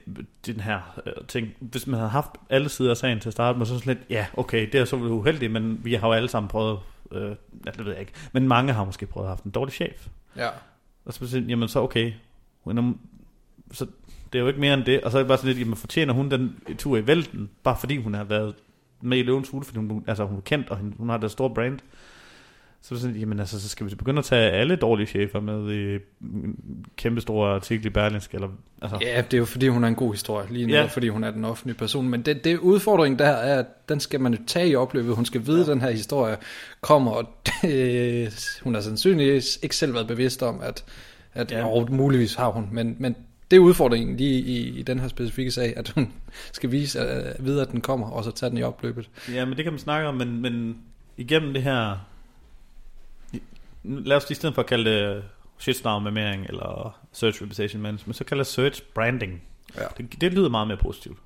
den 0.46 0.60
her 0.60 1.00
øh, 1.06 1.12
ting, 1.28 1.48
hvis 1.60 1.86
man 1.86 2.00
har 2.00 2.06
haft 2.06 2.30
alle 2.50 2.68
sider 2.68 2.90
af 2.90 2.96
sagen 2.96 3.20
til 3.20 3.28
at 3.28 3.32
starte 3.32 3.58
med, 3.58 3.66
så 3.66 3.78
sådan 3.78 3.94
lidt, 3.94 4.10
ja, 4.10 4.26
okay, 4.36 4.68
det 4.72 4.80
er 4.80 4.84
så 4.84 4.96
uheldigt, 4.96 5.52
men 5.52 5.80
vi 5.84 5.94
har 5.94 6.08
jo 6.08 6.12
alle 6.12 6.28
sammen 6.28 6.48
prøvet, 6.48 6.78
øh, 7.12 7.30
det 7.64 7.84
ved 7.84 7.92
jeg 7.92 8.00
ikke, 8.00 8.12
men 8.32 8.48
mange 8.48 8.72
har 8.72 8.84
måske 8.84 9.06
prøvet 9.06 9.24
at 9.24 9.28
have 9.28 9.36
haft 9.36 9.44
en 9.44 9.50
dårlig 9.50 9.74
chef. 9.74 10.08
Ja. 10.36 10.48
Og 11.04 11.14
så 11.14 11.26
siger 11.28 11.44
jamen 11.48 11.68
så 11.68 11.80
okay. 11.80 12.12
Så 13.72 13.86
det 14.32 14.38
er 14.38 14.42
jo 14.42 14.48
ikke 14.48 14.60
mere 14.60 14.74
end 14.74 14.84
det. 14.84 15.00
Og 15.00 15.10
så 15.10 15.18
er 15.18 15.22
det 15.22 15.28
bare 15.28 15.38
sådan 15.38 15.48
lidt, 15.48 15.58
jamen 15.58 15.76
fortjener 15.76 16.12
hun 16.12 16.30
den 16.30 16.56
tur 16.78 16.96
i 16.96 17.06
vælten, 17.06 17.50
bare 17.62 17.76
fordi 17.80 17.96
hun 17.96 18.14
har 18.14 18.24
været 18.24 18.54
med 19.00 19.18
i 19.18 19.22
Løvens 19.22 19.48
Hule, 19.48 19.64
fordi 19.64 19.78
hun, 19.78 20.04
altså, 20.06 20.24
hun 20.24 20.36
er 20.36 20.42
kendt, 20.42 20.70
og 20.70 20.76
hun 20.76 21.08
har 21.08 21.16
det 21.16 21.30
store 21.30 21.54
brand. 21.54 21.78
Så 22.82 22.94
er 22.94 22.98
sådan, 22.98 23.16
jamen 23.16 23.40
altså, 23.40 23.60
så 23.60 23.68
skal 23.68 23.90
vi 23.90 23.94
begynde 23.94 24.18
at 24.18 24.24
tage 24.24 24.50
alle 24.50 24.76
dårlige 24.76 25.06
chefer 25.06 25.40
med 25.40 25.72
i 25.72 25.98
kæmpe 26.96 27.20
store 27.20 27.54
artikel 27.54 27.86
i 27.86 27.90
Berlingske, 27.90 28.34
eller, 28.34 28.48
altså. 28.82 28.98
Ja, 29.00 29.20
det 29.20 29.34
er 29.34 29.38
jo 29.38 29.44
fordi, 29.44 29.68
hun 29.68 29.84
er 29.84 29.88
en 29.88 29.94
god 29.94 30.12
historie, 30.12 30.46
lige 30.50 30.66
nu, 30.66 30.72
ja. 30.72 30.84
fordi 30.84 31.08
hun 31.08 31.24
er 31.24 31.30
den 31.30 31.44
offentlige 31.44 31.76
person. 31.76 32.08
Men 32.08 32.22
det, 32.22 32.44
det 32.44 32.58
udfordring 32.58 33.18
der 33.18 33.26
er, 33.26 33.58
at 33.58 33.88
den 33.88 34.00
skal 34.00 34.20
man 34.20 34.46
tage 34.46 34.68
i 34.68 34.74
opløbet. 34.74 35.16
Hun 35.16 35.24
skal 35.24 35.46
vide, 35.46 35.56
ja. 35.56 35.62
at 35.62 35.68
den 35.68 35.80
her 35.80 35.90
historie 35.90 36.36
kommer, 36.80 37.12
og 37.12 37.28
det, 37.46 38.60
hun 38.64 38.74
har 38.74 38.80
sandsynligvis 38.80 39.58
ikke 39.62 39.76
selv 39.76 39.94
været 39.94 40.06
bevidst 40.06 40.42
om, 40.42 40.60
at, 40.62 40.84
at 41.34 41.52
ja. 41.52 41.66
og 41.66 41.92
muligvis 41.92 42.34
har 42.34 42.50
hun, 42.50 42.68
men, 42.72 42.96
men 42.98 43.16
det 43.50 43.56
er 43.56 43.60
udfordringen 43.60 44.16
lige 44.16 44.40
i, 44.40 44.78
i 44.78 44.82
den 44.82 45.00
her 45.00 45.08
specifikke 45.08 45.50
sag, 45.50 45.76
at 45.76 45.88
hun 45.88 46.12
skal 46.52 46.70
vise 46.70 47.00
at, 47.00 47.06
at 47.06 47.44
vide, 47.44 47.62
at 47.62 47.70
den 47.70 47.80
kommer, 47.80 48.10
og 48.10 48.24
så 48.24 48.30
tage 48.30 48.50
den 48.50 48.58
i 48.58 48.62
opløbet. 48.62 49.10
Ja, 49.32 49.44
men 49.44 49.56
det 49.56 49.64
kan 49.64 49.72
man 49.72 49.80
snakke 49.80 50.08
om, 50.08 50.14
men, 50.14 50.40
men 50.40 50.78
igennem 51.16 51.52
det 51.52 51.62
her 51.62 52.06
lad 53.86 54.16
os 54.16 54.30
i 54.30 54.34
stedet 54.34 54.54
for 54.54 54.62
at 54.62 54.68
kalde 54.68 54.90
det 54.90 55.24
shitstorm 55.58 56.02
memering 56.02 56.46
eller 56.48 57.00
search 57.12 57.42
reputation 57.42 57.82
management, 57.82 58.16
så 58.16 58.24
kalder 58.24 58.44
det 58.44 58.52
search 58.52 58.82
branding. 58.94 59.42
Ja. 59.76 59.84
Det, 59.98 60.20
det 60.20 60.32
lyder 60.32 60.48
meget 60.48 60.68
mere 60.68 60.76
positivt. 60.76 61.18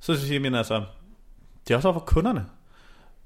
Så 0.00 0.14
siger 0.16 0.40
jeg, 0.40 0.54
altså, 0.54 0.84
det 1.68 1.74
er 1.74 1.76
også 1.76 1.88
over 1.88 1.98
for 1.98 2.06
kunderne. 2.06 2.46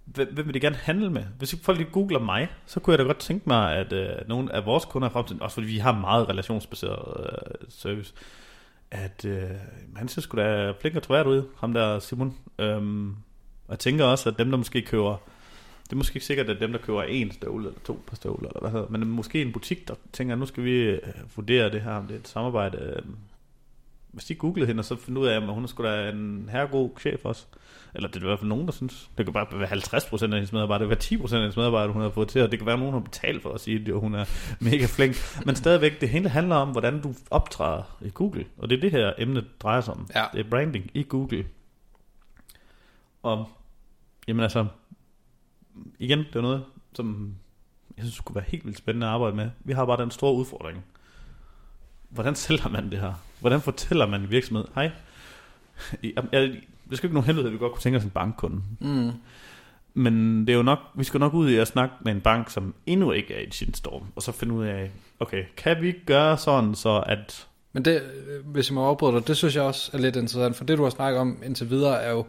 Hvem, 0.05 0.35
hvem 0.35 0.47
vil 0.47 0.55
de 0.55 0.61
gerne 0.61 0.77
handle 0.77 1.11
med? 1.11 1.25
Hvis 1.39 1.57
folk 1.63 1.79
lige 1.79 1.91
googler 1.91 2.19
mig, 2.19 2.49
så 2.67 2.81
kunne 2.81 2.93
jeg 2.93 2.99
da 2.99 3.05
godt 3.05 3.19
tænke 3.19 3.49
mig, 3.49 3.77
at 3.77 3.93
øh, 3.93 4.09
nogle 4.29 4.53
af 4.53 4.67
vores 4.67 4.85
kunder 4.85 5.09
i 5.09 5.13
fremtiden, 5.13 5.43
også 5.43 5.55
fordi 5.55 5.67
vi 5.67 5.79
har 5.79 5.93
meget 5.93 6.29
relationsbaseret 6.29 7.27
øh, 7.31 7.67
service, 7.69 8.15
at 8.91 9.25
øh, 9.25 9.51
han 9.97 10.09
ser 10.09 10.21
sgu 10.21 10.37
da 10.37 10.73
flink 10.81 10.97
og 10.97 11.03
troværdig 11.03 11.33
ud, 11.33 11.43
ham 11.61 11.73
der 11.73 11.99
Simon. 11.99 12.37
Øhm, 12.59 13.11
og 13.67 13.71
jeg 13.71 13.79
tænker 13.79 14.05
også, 14.05 14.29
at 14.29 14.39
dem, 14.39 14.51
der 14.51 14.59
måske 14.59 14.83
køber 14.83 15.17
det 15.87 15.93
er 15.93 15.97
måske 15.97 16.17
ikke 16.17 16.27
sikkert, 16.27 16.51
at 16.51 16.61
dem, 16.61 16.73
der 16.73 16.79
køber 16.79 17.03
en 17.03 17.33
støvle 17.33 17.67
eller 17.67 17.81
to 17.85 18.03
par 18.07 18.17
støvler, 18.17 18.49
eller 18.49 18.61
hvad 18.61 18.71
hedder, 18.71 18.89
men 18.89 19.09
måske 19.09 19.43
en 19.43 19.53
butik, 19.53 19.89
der 19.89 19.95
tænker, 20.13 20.37
nu 20.37 20.47
skal 20.47 20.65
vi 20.65 20.71
øh, 20.71 20.99
vurdere 21.37 21.71
det 21.71 21.81
her, 21.81 21.93
om 21.93 22.07
det 22.07 22.15
er 22.15 22.21
et 22.21 22.29
samarbejde. 22.29 22.79
Øh, 22.79 23.13
hvis 24.17 24.25
de 24.25 24.35
googlede 24.35 24.67
hende, 24.67 24.81
og 24.81 24.85
så 24.85 24.97
finder 24.97 25.23
ud 25.23 25.27
af, 25.27 25.37
at 25.37 25.55
hun 25.55 25.63
er 25.63 25.67
sgu 25.67 25.83
da 25.83 26.11
en 26.11 26.49
herregod 26.53 26.91
chef 27.01 27.25
også. 27.25 27.47
Eller 27.95 28.09
det 28.09 28.17
er 28.17 28.21
i 28.21 28.29
hvert 28.29 28.39
fald 28.39 28.49
nogen, 28.49 28.67
der 28.67 28.73
synes. 28.73 29.11
Det 29.19 29.27
kan 29.27 29.33
bare 29.33 29.47
være 29.53 29.69
50% 29.69 30.23
af 30.23 30.31
hendes 30.31 30.53
medarbejdere, 30.53 30.91
det 30.91 30.99
kan 31.09 31.19
være 31.19 31.29
10% 31.29 31.35
af 31.35 31.41
hendes 31.41 31.57
medarbejdere, 31.57 31.93
hun 31.93 32.03
har 32.03 32.11
fået 32.11 32.29
til, 32.29 32.43
og 32.43 32.51
det 32.51 32.59
kan 32.59 32.67
være, 32.67 32.79
nogen 32.79 32.93
har 32.93 33.01
betalt 33.01 33.43
for 33.43 33.53
at 33.53 33.61
sige, 33.61 33.85
at 33.89 34.01
hun 34.01 34.15
er 34.15 34.25
mega 34.61 34.87
flink. 34.87 35.17
Men 35.47 35.57
stadigvæk, 35.57 36.01
det 36.01 36.09
hele 36.09 36.29
handler 36.29 36.57
om, 36.57 36.69
hvordan 36.69 37.01
du 37.03 37.15
optræder 37.31 37.97
i 38.01 38.11
Google. 38.15 38.47
Og 38.59 38.71
det 38.71 38.77
er 38.77 38.81
det 38.81 38.91
her 38.91 39.13
emne 39.19 39.45
drejer 39.61 39.81
sig 39.81 39.95
om. 39.95 40.09
Ja. 40.15 40.25
Det 40.33 40.47
er 40.47 40.51
branding 40.51 40.91
i 40.95 41.03
Google. 41.03 41.47
Og, 43.23 43.49
jamen 44.29 44.43
altså, 44.43 44.67
igen, 45.99 46.19
det 46.19 46.37
er 46.37 46.41
noget, 46.41 46.65
som 46.95 47.35
jeg 47.97 48.05
synes 48.05 48.21
kunne 48.21 48.35
være 48.35 48.45
helt 48.49 48.65
vildt 48.65 48.79
spændende 48.79 49.07
at 49.07 49.13
arbejde 49.13 49.37
med. 49.37 49.51
Vi 49.65 49.73
har 49.73 49.85
bare 49.85 50.03
den 50.03 50.11
store 50.11 50.35
udfordring. 50.35 50.85
Hvordan 52.09 52.35
sælger 52.35 52.69
man 52.69 52.91
det 52.91 53.01
her? 53.01 53.13
Hvordan 53.41 53.61
fortæller 53.61 54.07
man 54.07 54.21
en 54.21 54.31
virksomhed, 54.31 54.65
hej, 54.75 54.91
jeg, 56.03 56.13
jeg, 56.33 56.61
det 56.91 56.99
skal 56.99 57.07
ikke 57.07 57.15
nogen 57.15 57.27
hemmelighed, 57.27 57.47
at 57.47 57.53
vi 57.53 57.59
godt 57.59 57.73
kunne 57.73 57.83
tænke 57.83 57.99
os 57.99 58.05
en 58.05 58.11
bankkunde. 58.11 58.63
Mm. 58.81 59.11
Men 59.95 60.41
det 60.41 60.53
er 60.53 60.57
jo 60.57 60.63
nok, 60.63 60.79
vi 60.95 61.05
skal 61.05 61.21
nok 61.21 61.35
ud 61.35 61.51
i 61.51 61.57
at 61.57 61.69
snakke 61.69 61.95
med 62.05 62.13
en 62.13 62.21
bank, 62.21 62.51
som 62.51 62.75
endnu 62.87 63.13
ikke 63.13 63.35
er 63.35 63.41
i 63.41 63.51
shitstorm, 63.51 64.07
og 64.17 64.23
så 64.23 64.33
finde 64.33 64.55
ud 64.55 64.65
af, 64.65 64.91
okay, 65.21 65.45
kan 65.57 65.83
vi 65.83 65.95
gøre 66.07 66.39
sådan, 66.39 66.75
så 66.75 67.05
at... 67.07 67.47
Men 67.73 67.85
det, 67.85 68.03
øh, 68.03 68.47
hvis 68.47 68.71
jeg 68.71 68.75
må 68.75 68.87
afbryde 68.87 69.17
dig, 69.17 69.29
det 69.29 69.37
synes 69.37 69.57
jeg 69.57 69.63
også 69.63 69.91
er 69.95 69.99
lidt 69.99 70.17
interessant, 70.17 70.57
for 70.57 70.65
det 70.65 70.79
du 70.79 70.83
har 70.83 70.91
snakket 70.91 71.21
om 71.21 71.43
indtil 71.45 71.71
videre 71.71 72.03
er 72.03 72.11
jo 72.11 72.27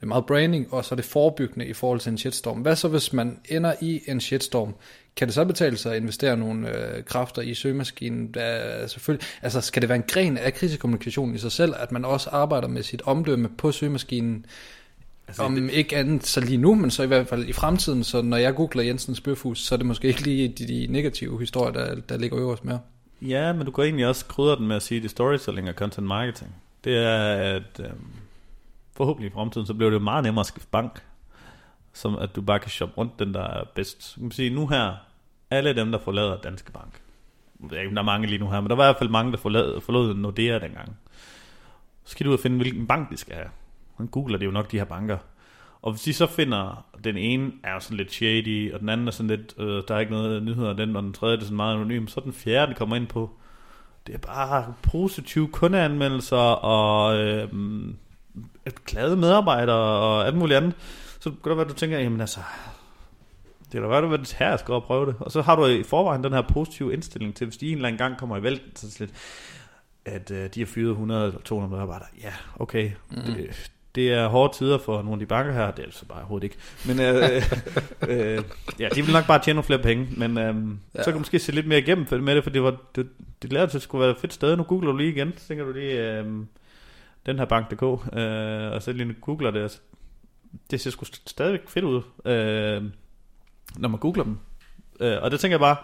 det 0.00 0.02
er 0.02 0.06
meget 0.06 0.26
branding, 0.26 0.74
og 0.74 0.84
så 0.84 0.94
er 0.94 0.96
det 0.96 1.04
forebyggende 1.04 1.66
i 1.66 1.72
forhold 1.72 2.00
til 2.00 2.10
en 2.10 2.18
shitstorm. 2.18 2.58
Hvad 2.58 2.76
så 2.76 2.88
hvis 2.88 3.12
man 3.12 3.38
ender 3.48 3.74
i 3.80 4.00
en 4.06 4.20
shitstorm? 4.20 4.74
Kan 5.16 5.28
det 5.28 5.34
så 5.34 5.44
betale 5.44 5.76
sig 5.76 5.92
at 5.92 6.02
investere 6.02 6.36
nogle 6.36 6.76
øh, 6.76 7.04
kræfter 7.04 7.42
i 7.42 7.54
søgemaskinen? 7.54 8.34
Der, 8.34 8.86
selvfølgelig, 8.86 9.26
altså 9.42 9.60
skal 9.60 9.82
det 9.82 9.88
være 9.88 9.96
en 9.96 10.04
gren 10.08 10.38
af 10.38 10.54
krisekommunikation 10.54 11.34
i 11.34 11.38
sig 11.38 11.52
selv, 11.52 11.74
at 11.78 11.92
man 11.92 12.04
også 12.04 12.30
arbejder 12.30 12.68
med 12.68 12.82
sit 12.82 13.02
omdømme 13.02 13.48
på 13.48 13.72
søgemaskinen, 13.72 14.46
Altså, 15.28 15.42
Om 15.42 15.54
det... 15.54 15.70
ikke 15.70 15.96
andet 15.96 16.26
så 16.26 16.40
lige 16.40 16.56
nu, 16.56 16.74
men 16.74 16.90
så 16.90 17.02
i 17.02 17.06
hvert 17.06 17.28
fald 17.28 17.48
i 17.48 17.52
fremtiden, 17.52 18.04
så 18.04 18.22
når 18.22 18.36
jeg 18.36 18.54
googler 18.54 18.82
Jensens 18.82 19.20
Bøfhus, 19.20 19.58
så 19.58 19.74
er 19.74 19.76
det 19.76 19.86
måske 19.86 20.08
ikke 20.08 20.22
lige 20.22 20.48
de, 20.48 20.66
de 20.66 20.86
negative 20.90 21.40
historier, 21.40 21.72
der, 21.72 21.94
der 21.94 22.16
ligger 22.16 22.38
øverst 22.38 22.64
med. 22.64 22.78
Ja, 23.22 23.52
men 23.52 23.66
du 23.66 23.72
kan 23.72 23.84
egentlig 23.84 24.06
også 24.06 24.24
krydre 24.24 24.56
den 24.56 24.66
med 24.66 24.76
at 24.76 24.82
sige, 24.82 24.96
at 24.96 25.02
det 25.02 25.10
storytelling 25.10 25.68
og 25.68 25.74
content 25.74 26.06
marketing. 26.06 26.54
Det 26.84 26.96
er, 26.96 27.34
at 27.34 27.80
øhm, 27.80 28.06
forhåbentlig 28.98 29.30
i 29.30 29.34
fremtiden, 29.34 29.66
så 29.66 29.74
bliver 29.74 29.90
det 29.90 29.98
jo 29.98 30.02
meget 30.02 30.24
nemmere 30.24 30.40
at 30.40 30.46
skifte 30.46 30.68
bank, 30.70 31.02
som 31.92 32.18
at 32.18 32.36
du 32.36 32.42
bare 32.42 32.58
kan 32.58 32.70
shoppe 32.70 32.94
rundt 32.98 33.18
den, 33.18 33.34
der 33.34 33.42
er 33.42 33.64
bedst. 33.74 34.16
Du 34.16 34.20
kan 34.20 34.30
sige, 34.30 34.50
nu 34.50 34.66
her, 34.66 34.94
alle 35.50 35.76
dem, 35.76 35.92
der 35.92 35.98
forlader 35.98 36.40
Danske 36.40 36.72
Bank, 36.72 37.00
jeg 37.60 37.70
ved 37.70 37.78
ikke, 37.78 37.94
der 37.94 38.00
er 38.00 38.04
mange 38.04 38.26
lige 38.26 38.38
nu 38.38 38.50
her, 38.50 38.60
men 38.60 38.70
der 38.70 38.76
var 38.76 38.84
i 38.84 38.86
hvert 38.86 38.98
fald 38.98 39.10
mange, 39.10 39.32
der 39.32 39.38
forlod, 39.38 39.80
forlod 39.80 40.14
Nordea 40.14 40.58
dengang. 40.58 40.96
Så 42.04 42.10
skal 42.10 42.26
du 42.26 42.30
ud 42.30 42.36
og 42.36 42.40
finde, 42.40 42.56
hvilken 42.56 42.86
bank 42.86 43.10
de 43.10 43.16
skal 43.16 43.34
have. 43.34 43.48
Man 43.98 44.08
googler 44.08 44.38
det 44.38 44.46
jo 44.46 44.50
nok, 44.50 44.72
de 44.72 44.78
her 44.78 44.84
banker. 44.84 45.18
Og 45.82 45.92
hvis 45.92 46.02
de 46.02 46.12
så 46.12 46.26
finder, 46.26 46.84
den 47.04 47.16
ene 47.16 47.52
er 47.62 47.72
jo 47.72 47.80
sådan 47.80 47.96
lidt 47.96 48.12
shady, 48.12 48.72
og 48.74 48.80
den 48.80 48.88
anden 48.88 49.08
er 49.08 49.12
sådan 49.12 49.30
lidt, 49.30 49.54
øh, 49.58 49.82
der 49.88 49.94
er 49.94 49.98
ikke 49.98 50.12
noget 50.12 50.42
nyheder 50.42 50.70
af 50.70 50.76
den, 50.76 50.96
og 50.96 51.02
den 51.02 51.12
tredje 51.12 51.36
er 51.36 51.40
sådan 51.40 51.56
meget 51.56 51.74
anonym, 51.74 52.06
så 52.06 52.20
den 52.20 52.32
fjerde, 52.32 52.66
den 52.66 52.74
kommer 52.74 52.96
ind 52.96 53.06
på, 53.06 53.30
det 54.06 54.14
er 54.14 54.18
bare 54.18 54.74
positive 54.82 55.48
kundeanmeldelser, 55.48 56.36
og 56.36 57.18
øh, 57.18 57.48
glade 58.86 59.16
medarbejdere, 59.16 59.76
og 59.76 60.26
alt 60.26 60.36
muligt 60.36 60.56
andet. 60.56 60.74
Så 61.20 61.30
kan 61.30 61.50
det 61.50 61.56
være, 61.56 61.64
at 61.64 61.70
du 61.70 61.74
tænker, 61.74 61.98
jamen 61.98 62.20
altså, 62.20 62.40
det 63.72 63.78
er 63.78 63.82
da 63.82 63.88
være, 63.88 64.14
at 64.14 64.36
her 64.38 64.48
jeg 64.48 64.58
skal 64.58 64.80
prøve 64.80 65.06
det. 65.06 65.14
Og 65.20 65.32
så 65.32 65.42
har 65.42 65.56
du 65.56 65.66
i 65.66 65.82
forvejen 65.82 66.24
den 66.24 66.32
her 66.32 66.42
positive 66.42 66.92
indstilling 66.92 67.34
til, 67.34 67.46
hvis 67.46 67.56
de 67.56 67.68
en 67.68 67.74
eller 67.74 67.88
anden 67.88 67.98
gang 67.98 68.18
kommer 68.18 68.36
i 68.36 68.42
vælten, 68.42 68.76
så 68.76 68.96
lidt, 68.98 69.10
at 70.04 70.30
øh, 70.30 70.50
de 70.54 70.60
har 70.60 70.66
fyret 70.66 70.90
100 70.90 71.26
eller 71.26 71.40
200 71.40 71.70
medarbejdere. 71.70 72.08
Ja, 72.22 72.32
okay. 72.58 72.90
Mm. 73.10 73.22
Det, 73.22 73.70
det 73.94 74.12
er 74.12 74.28
hårde 74.28 74.54
tider 74.54 74.78
for 74.78 74.96
nogle 74.96 75.12
af 75.12 75.18
de 75.18 75.26
banker 75.26 75.52
her. 75.52 75.70
Det 75.70 75.78
er 75.78 75.86
altså 75.86 76.06
bare 76.06 76.18
overhovedet 76.18 76.44
ikke. 76.44 76.56
Men 76.86 77.00
øh, 77.00 77.42
øh, 78.08 78.42
ja, 78.78 78.88
de 78.88 79.02
vil 79.02 79.12
nok 79.12 79.26
bare 79.26 79.38
tjene 79.38 79.54
nogle 79.54 79.66
flere 79.66 79.82
penge. 79.82 80.08
Men 80.16 80.38
øh, 80.38 80.54
ja. 80.94 81.02
så 81.02 81.04
kan 81.04 81.12
du 81.12 81.18
måske 81.18 81.38
se 81.38 81.52
lidt 81.52 81.66
mere 81.66 81.78
igennem 81.78 82.22
med 82.22 82.34
det, 82.34 82.42
for 82.42 82.50
det, 82.50 82.62
var, 82.62 82.76
det, 82.96 83.08
det 83.42 83.52
lærte 83.52 83.72
til 83.72 83.78
at 83.78 83.82
skulle 83.82 84.02
være 84.02 84.10
et 84.10 84.18
fedt 84.18 84.32
sted. 84.32 84.56
Nu 84.56 84.62
googler 84.62 84.90
du 84.90 84.96
lige 84.96 85.12
igen, 85.12 85.32
så 85.36 85.48
tænker 85.48 85.64
du 85.64 85.72
lige, 85.72 86.18
øh, 86.18 86.24
den 87.26 87.38
her 87.38 87.44
bank.dk, 87.44 87.82
øh, 87.82 88.72
og 88.72 88.82
så 88.82 88.92
lige 88.92 89.14
googler 89.20 89.50
det. 89.50 89.62
Altså, 89.62 89.80
det 90.70 90.80
ser 90.80 90.90
sgu 90.90 91.04
stadigvæk 91.04 91.68
fedt 91.68 91.84
ud, 91.84 92.02
øh, 92.24 92.84
når 93.76 93.88
man 93.88 94.00
googler 94.00 94.24
dem. 94.24 94.38
Øh, 95.00 95.22
og 95.22 95.30
det 95.30 95.40
tænker 95.40 95.54
jeg 95.54 95.60
bare, 95.60 95.76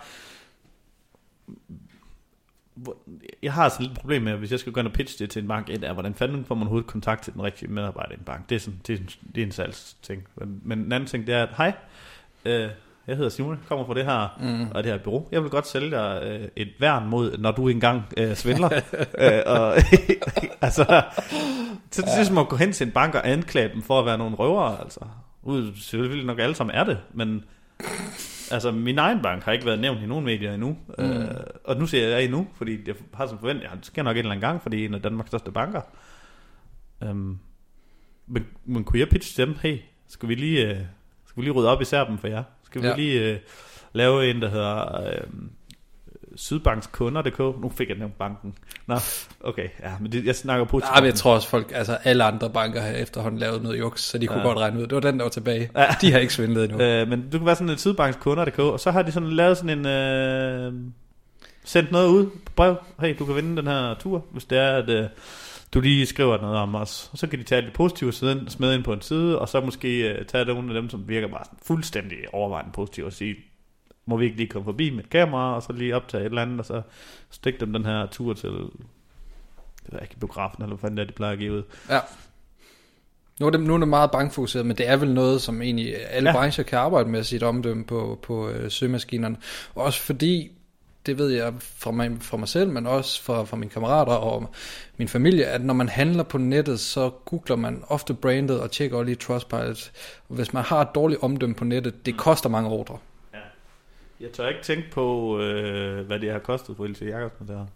jeg 3.42 3.52
har 3.52 3.64
altså 3.64 3.82
lidt 3.82 3.92
et 3.92 3.98
problem 3.98 4.22
med, 4.22 4.36
hvis 4.36 4.50
jeg 4.50 4.60
skal 4.60 4.72
gå 4.72 4.80
ind 4.80 4.88
og 4.88 4.92
pitche 4.92 5.24
det 5.24 5.30
til 5.30 5.42
en 5.42 5.48
bank, 5.48 5.70
et 5.70 5.84
er, 5.84 5.92
hvordan 5.92 6.14
fanden 6.14 6.44
får 6.44 6.54
man 6.54 6.62
overhovedet 6.62 6.90
kontakt 6.90 7.22
til 7.22 7.32
den 7.32 7.42
rigtige 7.42 7.70
medarbejder 7.70 8.12
i 8.12 8.18
en 8.18 8.24
bank. 8.24 8.48
Det 8.48 8.54
er, 8.54 8.60
sådan, 8.60 8.80
det 8.86 9.00
er, 9.00 9.04
det 9.34 9.42
er 9.42 9.46
en 9.46 9.52
salgs 9.52 9.96
ting. 10.02 10.28
Men, 10.34 10.60
men 10.64 10.78
en 10.78 10.92
anden 10.92 11.06
ting, 11.06 11.26
det 11.26 11.34
er, 11.34 11.42
at 11.42 11.54
hej, 11.56 11.72
øh, 12.44 12.70
jeg 13.06 13.16
hedder 13.16 13.30
Simon, 13.30 13.61
kommer 13.68 13.87
fra 13.87 13.94
det 13.94 14.04
her, 14.04 14.38
mm. 14.40 14.70
og 14.75 14.84
det 14.84 14.92
her 14.92 14.99
bureau. 14.99 15.28
Jeg 15.32 15.42
vil 15.42 15.50
godt 15.50 15.66
sælge 15.66 15.90
dig 15.90 16.23
øh, 16.25 16.49
et 16.56 16.73
værn 16.80 17.08
mod, 17.08 17.38
når 17.38 17.50
du 17.50 17.68
engang 17.68 18.02
øh, 18.16 18.34
svindler. 18.34 18.70
øh, 19.25 19.42
og, 19.46 19.76
altså, 20.66 21.02
så 21.90 22.02
det 22.02 22.08
er 22.08 22.16
ligesom 22.16 22.38
at 22.38 22.49
gå 22.49 22.56
hen 22.56 22.73
til 22.73 22.87
en 22.87 22.92
bank 22.92 23.14
og 23.14 23.28
anklage 23.28 23.70
dem 23.75 23.82
for 23.82 24.00
at 24.00 24.06
være 24.06 24.18
nogle 24.18 24.37
røvere, 24.37 24.80
altså. 24.80 25.00
Ud, 25.42 25.73
selvfølgelig 25.76 26.26
nok 26.26 26.38
alle 26.38 26.54
sammen 26.54 26.76
er 26.76 26.84
det, 26.84 26.99
men 27.14 27.44
altså 28.50 28.70
min 28.70 28.99
egen 28.99 29.23
bank 29.23 29.42
har 29.42 29.52
ikke 29.52 29.66
været 29.66 29.78
nævnt 29.78 30.02
i 30.02 30.06
nogen 30.06 30.25
medier 30.25 30.54
endnu. 30.54 30.76
Mm. 30.99 31.04
Øh, 31.04 31.28
og 31.64 31.76
nu 31.76 31.87
siger 31.87 32.08
jeg 32.08 32.25
endnu, 32.25 32.46
fordi 32.54 32.78
jeg 32.87 32.94
har 33.14 33.26
som 33.26 33.38
forventet, 33.38 33.64
at 33.64 33.70
det 33.76 33.87
sker 33.87 34.02
nok 34.02 34.16
en 34.16 34.18
eller 34.18 34.30
anden 34.30 34.40
gang, 34.40 34.62
fordi 34.62 34.76
det 34.76 34.84
er 34.84 34.88
en 34.88 34.94
af 34.94 35.02
Danmarks 35.02 35.28
største 35.28 35.52
banker. 35.52 35.80
Um, 37.00 37.38
men, 38.26 38.46
men 38.64 38.84
kunne 38.84 39.00
jeg 39.00 39.08
pitche 39.08 39.46
dem, 39.46 39.56
hey, 39.62 39.78
skal 40.08 40.28
vi 40.28 40.34
lige, 40.34 40.70
uh, 40.70 40.76
skal 41.25 41.40
vi 41.40 41.42
lige 41.42 41.52
rydde 41.52 41.68
op 41.68 41.82
i 41.82 41.84
serben 41.84 42.18
for 42.18 42.28
jer? 42.28 42.42
Skal 42.74 42.82
vi 42.82 42.88
ja. 42.88 42.96
lige 42.96 43.32
uh, 43.32 43.38
lave 43.92 44.30
en, 44.30 44.42
der 44.42 44.48
hedder 44.48 45.00
uh, 45.00 45.38
sydbankskunder.dk. 46.36 47.38
Nu 47.38 47.72
fik 47.76 47.88
jeg 47.88 47.98
nævnt 47.98 48.18
banken. 48.18 48.54
Nå, 48.86 48.94
okay, 49.40 49.68
ja, 49.82 49.92
men 50.00 50.12
det, 50.12 50.24
jeg 50.24 50.36
snakker 50.36 50.64
på. 50.64 50.78
Nej, 50.78 51.00
men 51.00 51.06
jeg 51.06 51.14
tror 51.14 51.34
også 51.34 51.48
folk, 51.48 51.72
altså 51.74 51.98
alle 52.04 52.24
andre 52.24 52.50
banker 52.50 52.80
har 52.80 52.90
efterhånden 52.90 53.40
lavet 53.40 53.62
noget 53.62 53.78
juks, 53.78 54.02
så 54.02 54.18
de 54.18 54.26
kunne 54.26 54.40
ja. 54.40 54.46
godt 54.46 54.58
regne 54.58 54.80
ud. 54.80 54.86
Det 54.86 54.94
var 54.94 55.00
den, 55.00 55.18
der 55.18 55.24
var 55.24 55.30
tilbage. 55.30 55.70
Ja. 55.76 55.86
De 56.00 56.12
har 56.12 56.18
ikke 56.18 56.34
svindlet 56.34 56.64
endnu. 56.64 56.80
Øh, 56.80 57.08
men 57.08 57.30
du 57.30 57.38
kan 57.38 57.46
være 57.46 57.56
sådan 57.56 57.70
en 57.70 57.78
sydbankskunder.dk, 57.78 58.58
og 58.58 58.80
så 58.80 58.90
har 58.90 59.02
de 59.02 59.12
sådan 59.12 59.30
lavet 59.30 59.56
sådan 59.56 59.78
en... 59.78 59.86
Øh, 59.86 60.72
sendt 61.64 61.92
noget 61.92 62.08
ud 62.08 62.26
på 62.26 62.52
brev. 62.56 62.76
Hey, 63.00 63.16
du 63.18 63.24
kan 63.24 63.36
vinde 63.36 63.56
den 63.56 63.66
her 63.66 63.94
tur, 63.94 64.24
hvis 64.32 64.44
det 64.44 64.58
er, 64.58 64.76
at... 64.76 64.88
Øh, 64.88 65.06
du 65.74 65.80
lige 65.80 66.06
skriver 66.06 66.40
noget 66.40 66.56
om 66.56 66.74
os, 66.74 67.10
og 67.12 67.18
så 67.18 67.26
kan 67.26 67.38
de 67.38 67.44
tage 67.44 67.62
det 67.62 67.72
positive 67.72 68.12
side, 68.12 68.44
smide 68.48 68.74
ind 68.74 68.84
på 68.84 68.92
en 68.92 69.00
side, 69.00 69.38
og 69.38 69.48
så 69.48 69.60
måske 69.60 70.16
uh, 70.20 70.26
tage 70.26 70.44
nogle 70.44 70.74
af 70.74 70.82
dem, 70.82 70.90
som 70.90 71.08
virker 71.08 71.28
bare 71.28 71.44
sådan 71.44 71.58
fuldstændig 71.62 72.18
overvejende 72.32 72.72
positive, 72.72 73.06
og 73.06 73.12
sige, 73.12 73.36
må 74.06 74.16
vi 74.16 74.24
ikke 74.24 74.36
lige 74.36 74.48
komme 74.48 74.64
forbi 74.64 74.90
med 74.90 75.04
et 75.04 75.10
kamera, 75.10 75.54
og 75.54 75.62
så 75.62 75.72
lige 75.72 75.96
optage 75.96 76.20
et 76.20 76.28
eller 76.28 76.42
andet, 76.42 76.58
og 76.58 76.66
så 76.66 76.82
stikke 77.30 77.60
dem 77.60 77.72
den 77.72 77.84
her 77.84 78.06
tur 78.06 78.34
til, 78.34 78.50
det 78.50 79.92
er 79.92 79.98
ikke 79.98 80.18
biografen, 80.18 80.62
eller 80.62 80.76
hvad 80.76 80.80
fanden 80.80 80.96
det 80.96 81.02
er, 81.02 81.06
de 81.06 81.12
plejer 81.12 81.32
at 81.32 81.38
give 81.38 81.52
ud. 81.52 81.62
Ja. 81.90 82.00
Nu 83.40 83.46
er, 83.46 83.50
det, 83.50 83.60
nu 83.60 83.74
er 83.74 83.78
det 83.78 83.88
meget 83.88 84.10
bankfokuseret, 84.10 84.66
men 84.66 84.78
det 84.78 84.88
er 84.88 84.96
vel 84.96 85.14
noget, 85.14 85.42
som 85.42 85.62
egentlig 85.62 85.94
alle 86.10 86.30
ja. 86.30 86.36
brancher 86.36 86.64
kan 86.64 86.78
arbejde 86.78 87.08
med 87.08 87.22
sit 87.22 87.42
omdømme 87.42 87.84
på, 87.84 88.18
på 88.22 88.48
øh, 88.48 88.70
søgemaskinerne. 88.70 89.36
Også 89.74 90.00
fordi, 90.00 90.50
det 91.06 91.18
ved 91.18 91.28
jeg 91.28 91.54
fra 91.58 91.90
mig, 91.90 92.16
fra 92.20 92.37
mig 92.37 92.49
selv, 92.49 92.70
men 92.70 92.87
også 92.87 93.23
fra, 93.23 93.44
fra 93.44 93.56
mine 93.56 93.70
kammerater 93.70 94.12
og 94.12 94.50
min 94.96 95.08
familie, 95.08 95.46
at 95.46 95.64
når 95.64 95.75
man 95.75 95.88
handler 95.88 96.23
på 96.23 96.38
nettet, 96.38 96.80
så 96.80 97.11
googler 97.11 97.56
man 97.56 97.84
ofte 97.88 98.14
brandet 98.14 98.61
og 98.61 98.70
tjekker 98.70 98.96
også 98.96 99.04
lige 99.04 99.16
Trustpilot. 99.16 99.92
Og 100.28 100.37
hvis 100.37 100.52
man 100.52 100.64
har 100.64 100.80
et 100.80 100.88
dårligt 100.94 101.23
omdømme 101.23 101.54
på 101.54 101.64
nettet, 101.64 102.06
det 102.06 102.16
koster 102.16 102.49
mange 102.49 102.70
ordre. 102.70 102.99
Jeg 104.20 104.32
tør 104.32 104.49
ikke 104.49 104.62
tænke 104.62 104.90
på, 104.90 105.38
øh, 105.40 106.06
hvad 106.06 106.20
det 106.20 106.32
har 106.32 106.38
kostet 106.38 106.76
for 106.76 106.84
Else 106.84 107.04
Jacobsen 107.04 107.49
der. 107.49 107.66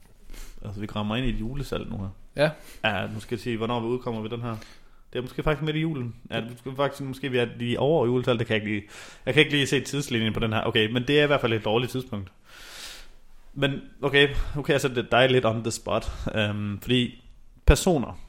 Altså, 0.65 0.81
vi 0.81 0.87
kommer 0.87 1.17
ind 1.17 1.27
i 1.27 1.31
et 1.31 1.41
julesalg 1.41 1.91
nu 1.91 1.97
her. 1.97 2.09
Ja. 2.37 2.51
Ja, 2.85 3.07
nu 3.07 3.21
skal 3.21 3.37
jeg 3.37 3.41
sige, 3.41 3.57
hvornår 3.57 3.81
vi 3.81 3.87
udkommer 3.87 4.21
ved 4.21 4.31
den 4.31 4.43
her. 4.43 4.57
Det 5.13 5.19
er 5.19 5.23
måske 5.23 5.43
faktisk 5.43 5.63
midt 5.63 5.77
i 5.77 5.81
julen. 5.81 6.15
Ja, 6.31 6.37
det 6.41 6.57
er 6.67 6.75
faktisk 6.77 7.03
måske 7.03 7.31
vi 7.31 7.39
er 7.39 7.47
lige 7.57 7.81
over 7.81 8.07
julesalg. 8.07 8.39
Det 8.39 8.47
kan 8.47 8.55
jeg 8.55 8.63
ikke 8.63 8.75
lige. 8.75 8.89
Jeg 9.27 9.35
kan 9.35 9.41
ikke 9.41 9.53
lige 9.53 9.67
se 9.67 9.81
tidslinjen 9.81 10.33
på 10.33 10.41
den 10.41 10.53
her. 10.53 10.63
Okay, 10.65 10.91
men 10.91 11.05
det 11.07 11.21
er 11.21 11.25
i 11.25 11.27
hvert 11.27 11.41
fald 11.41 11.53
et 11.53 11.65
dårligt 11.65 11.93
tidspunkt. 11.93 12.33
Men 13.59 13.81
okay, 14.03 14.29
nu 14.57 14.63
kan 14.63 14.73
jeg 14.73 14.81
sætte 14.81 15.03
dig 15.03 15.31
lidt 15.31 15.45
on 15.45 15.63
the 15.63 15.71
spot. 15.71 16.13
Um, 16.51 16.79
fordi 16.83 17.25
personer, 17.67 18.21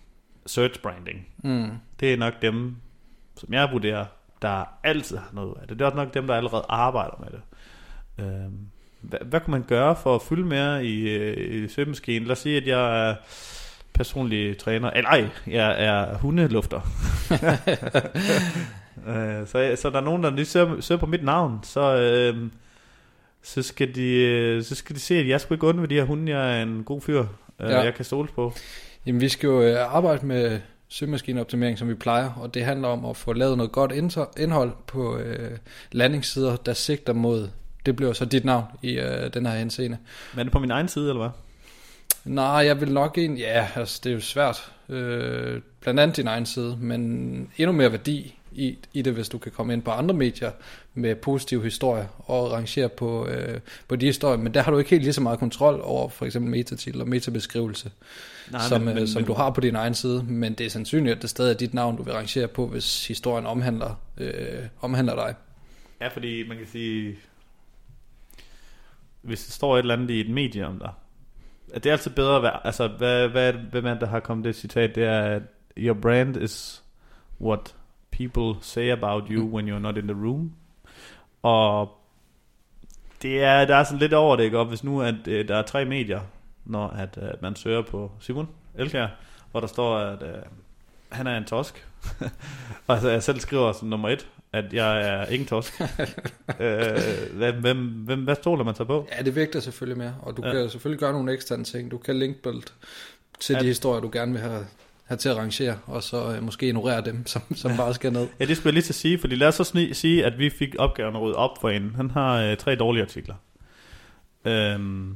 search 0.46 0.82
branding, 0.82 1.28
mm. 1.44 1.70
det 2.00 2.14
er 2.14 2.18
nok 2.18 2.34
dem, 2.42 2.76
som 3.36 3.54
jeg 3.54 3.70
vurderer, 3.72 4.06
der 4.42 4.64
altid 4.84 5.18
har 5.18 5.30
noget 5.34 5.54
af 5.62 5.68
det. 5.68 5.80
Det 5.80 5.82
er 5.82 5.86
også 5.86 5.98
nok 5.98 6.14
dem, 6.14 6.28
der 6.28 6.36
allerede 6.36 6.66
arbejder 6.70 7.16
med 7.20 7.28
det. 7.32 7.42
Øh, 8.26 8.52
hvad, 9.02 9.20
hvad 9.26 9.40
kan 9.40 9.52
man 9.52 9.64
gøre 9.64 9.96
for 9.96 10.16
at 10.16 10.22
fylde 10.22 10.46
mere 10.46 10.86
i, 10.86 11.10
øh, 11.10 11.64
i 11.64 11.68
søgemaskinen? 11.68 12.28
Lad 12.28 12.32
os 12.32 12.40
sige, 12.40 12.58
at 12.58 12.68
jeg 12.68 13.10
er 13.10 13.16
personlig 13.94 14.58
træner. 14.58 14.90
Eller 14.90 15.10
ej, 15.10 15.30
jeg 15.48 15.86
er 15.86 16.18
hundelufter. 16.18 16.82
øh, 19.08 19.48
så, 19.48 19.76
så 19.76 19.90
der 19.90 19.98
er 19.98 20.04
nogen, 20.04 20.24
der 20.24 20.30
lige 20.30 20.46
søger, 20.46 20.82
søger 20.82 21.00
på 21.00 21.06
mit 21.06 21.24
navn, 21.24 21.60
så... 21.64 21.96
Øh, 21.96 22.50
så 23.44 23.62
skal, 23.62 23.96
de, 23.96 24.14
øh, 24.14 24.64
så 24.64 24.76
skal 24.76 24.96
de 24.96 25.02
se, 25.02 25.16
at 25.16 25.28
jeg 25.28 25.42
skulle 25.42 25.56
ikke 25.70 25.82
ved 25.82 25.88
de 25.88 25.96
her 25.96 26.04
hunde. 26.04 26.38
Jeg 26.38 26.60
er 26.60 26.64
en 26.64 26.84
god 26.84 27.02
fyr, 27.02 27.26
øh, 27.60 27.70
ja. 27.70 27.82
jeg 27.82 27.94
kan 27.94 28.06
stole 28.06 28.28
på. 28.36 28.54
Jamen, 29.06 29.22
vi 29.22 29.30
skal 29.30 29.48
jo 29.48 29.62
øh, 29.62 29.96
arbejde 29.96 30.26
med 30.26 30.60
søgemaskineoptimering, 30.88 31.78
som 31.78 31.90
vi 31.90 31.94
plejer, 31.94 32.32
og 32.42 32.54
det 32.54 32.66
handler 32.66 32.88
om 32.88 33.06
at 33.06 33.18
få 33.18 33.34
lavet 33.34 33.58
noget 33.58 33.72
godt 33.72 33.92
indhold 34.38 34.72
på 34.88 35.18
øh, 35.18 35.58
landingssider, 35.92 36.56
der 36.56 36.74
sigter 36.74 37.14
mod 37.14 37.50
det 37.86 37.96
bliver 37.96 38.14
så 38.14 38.26
dit 38.26 38.46
navn 38.46 38.66
i 38.82 38.92
øh, 38.92 39.34
den 39.34 39.46
her 39.46 39.54
henseende. 39.54 39.98
Men 40.34 40.40
er 40.40 40.44
det 40.44 40.52
på 40.52 40.60
min 40.60 40.72
egen 40.72 40.88
side, 40.88 41.10
eller 41.10 41.22
hvad? 41.22 41.30
Nej, 42.34 42.46
jeg 42.46 42.82
vil 42.82 42.94
nok 42.94 43.18
ind, 43.18 43.38
ja, 43.38 43.68
altså 43.76 44.02
det 44.04 44.10
er 44.10 44.14
jo 44.14 44.22
svært. 44.22 44.72
Øh, 44.90 45.62
blandt 45.82 46.00
andet 46.00 46.18
din 46.18 46.28
egen 46.28 46.46
side, 46.46 46.78
men 46.82 47.02
endnu 47.58 47.72
mere 47.72 47.92
værdi 47.92 48.39
i, 48.52 48.78
i 48.94 49.02
det, 49.02 49.14
hvis 49.14 49.30
du 49.30 49.38
kan 49.38 49.52
komme 49.52 49.74
ind 49.74 49.82
på 49.82 49.92
andre 49.92 50.16
medier 50.16 50.52
med 50.94 51.16
positive 51.16 51.64
historier 51.64 52.06
og 52.18 52.52
rangere 52.52 52.90
på, 52.90 53.28
øh, 53.28 53.60
på 53.88 53.96
de 53.96 54.06
historier. 54.06 54.38
Men 54.38 54.54
der 54.54 54.62
har 54.62 54.72
du 54.72 54.78
ikke 54.78 54.90
helt 54.90 55.04
lige 55.04 55.14
så 55.14 55.22
meget 55.22 55.40
kontrol 55.40 55.82
over 55.84 56.10
for 56.10 56.26
eksempel 56.26 56.52
metatitel 56.52 57.02
og 57.02 57.08
metabeskrivelse, 57.08 57.92
Nej, 58.52 58.62
som, 58.68 58.82
men, 58.82 58.90
øh, 58.90 58.96
men, 58.96 59.08
som 59.08 59.24
du 59.24 59.34
har 59.34 59.50
på 59.50 59.62
din 59.62 59.76
egen 59.76 59.94
side. 59.94 60.24
Men 60.24 60.54
det 60.54 60.66
er 60.66 60.70
sandsynligt, 60.70 61.16
at 61.16 61.22
det 61.22 61.30
stadig 61.30 61.54
er 61.54 61.58
dit 61.58 61.74
navn, 61.74 61.98
du 61.98 62.04
vil 62.04 62.14
rangere 62.14 62.48
på, 62.48 62.68
hvis 62.68 63.08
historien 63.08 63.46
omhandler, 63.46 64.02
øh, 64.18 64.64
omhandler 64.82 65.16
dig. 65.16 65.36
Ja, 66.02 66.08
fordi 66.08 66.48
man 66.48 66.58
kan 66.58 66.68
sige, 66.68 67.16
hvis 69.22 69.46
der 69.46 69.52
står 69.52 69.76
et 69.76 69.80
eller 69.80 69.96
andet 69.96 70.10
i 70.10 70.22
et 70.22 70.30
medie 70.30 70.68
om 70.68 70.80
dig, 70.80 70.92
at 71.74 71.84
det 71.84 71.90
er 71.90 71.94
altid 71.94 72.12
bedre 72.12 72.36
at 72.36 72.44
være, 72.44 72.66
altså 72.66 72.88
hvad, 72.88 73.28
hvad, 73.28 73.54
hvem 73.54 73.86
er 73.86 73.92
det, 73.92 74.02
der 74.02 74.08
har 74.08 74.20
kommet 74.20 74.46
det 74.46 74.56
citat, 74.56 74.96
det 74.96 75.04
er, 75.04 75.40
your 75.78 75.94
brand 76.02 76.38
is 76.38 76.84
what 77.42 77.76
people 78.20 78.60
say 78.62 78.92
about 78.92 79.24
you 79.30 79.42
mm. 79.44 79.54
when 79.54 79.68
you're 79.68 79.80
not 79.80 79.98
in 79.98 80.08
the 80.08 80.14
room. 80.14 80.52
Og 81.42 81.90
det 83.22 83.44
er, 83.44 83.66
der 83.66 83.76
er 83.76 83.84
sådan 83.84 84.00
lidt 84.00 84.14
over 84.14 84.36
det, 84.36 84.44
ikke? 84.44 84.60
Og 84.60 84.66
hvis 84.66 84.84
nu 84.84 85.02
at, 85.02 85.28
øh, 85.28 85.48
der 85.48 85.56
er 85.56 85.62
tre 85.62 85.86
medier, 85.86 86.22
når 86.66 86.88
at, 86.88 87.18
at 87.18 87.42
man 87.42 87.56
søger 87.56 87.82
på 87.82 88.12
Simon 88.20 88.50
Elkær, 88.76 89.08
hvor 89.52 89.60
der 89.60 89.68
står, 89.68 89.98
at 89.98 90.24
uh, 90.24 90.30
han 91.10 91.28
er 91.28 91.38
en 91.38 91.46
tosk. 91.46 91.88
og 92.88 92.94
altså, 92.96 93.10
jeg 93.10 93.24
selv 93.24 93.40
skriver 93.40 93.72
som 93.72 93.88
nummer 93.88 94.10
et, 94.10 94.28
at 94.54 94.74
jeg 94.74 95.02
er 95.02 95.26
ingen 95.26 95.48
tosk. 95.48 95.82
øh, 96.60 97.62
hvem, 97.62 97.84
hvem, 98.06 98.24
hvad 98.24 98.36
stoler 98.36 98.64
man 98.64 98.76
så 98.76 98.84
på? 98.84 99.08
Ja, 99.18 99.24
det 99.24 99.36
vægter 99.36 99.60
selvfølgelig 99.60 99.98
mere, 99.98 100.16
og 100.22 100.38
du 100.38 100.46
ja. 100.46 100.52
kan 100.52 100.70
selvfølgelig 100.70 101.00
gøre 101.00 101.14
nogle 101.14 101.34
eksterne 101.34 101.64
ting. 101.64 101.92
Du 101.92 101.98
kan 101.98 102.20
linkbuild 102.20 102.64
til 103.40 103.54
at, 103.54 103.62
de 103.62 103.66
historier, 103.66 104.02
du 104.02 104.10
gerne 104.14 104.32
vil 104.32 104.42
have, 104.42 104.66
have 105.10 105.18
til 105.18 105.30
at 105.30 105.38
rangere, 105.38 105.78
og 105.86 106.04
så 106.04 106.36
øh, 106.36 106.44
måske 106.44 106.68
ignorere 106.68 107.02
dem, 107.02 107.26
som, 107.26 107.42
som 107.56 107.72
ja. 107.72 107.78
bare 107.78 107.94
skal 107.94 108.14
ned. 108.14 108.28
Ja, 108.40 108.46
det 108.46 108.58
skulle 108.58 108.68
jeg 108.68 108.74
lige 108.74 108.84
til 108.84 108.92
at 108.92 108.96
sige, 108.96 109.20
fordi 109.20 109.36
lad 109.36 109.48
os 109.48 109.56
så 109.56 109.64
sni- 109.64 109.94
sige, 109.94 110.26
at 110.26 110.40
vi 110.40 110.50
fik 110.50 110.76
opgaven 110.80 111.16
at 111.16 111.22
rydde 111.22 111.36
op 111.36 111.62
for 111.62 111.70
en. 111.70 111.96
Han 111.96 112.12
har 112.12 112.42
øh, 112.42 112.58
tre 112.58 112.76
dårlige 112.76 113.04
artikler. 113.04 113.36
Øhm, 114.46 115.16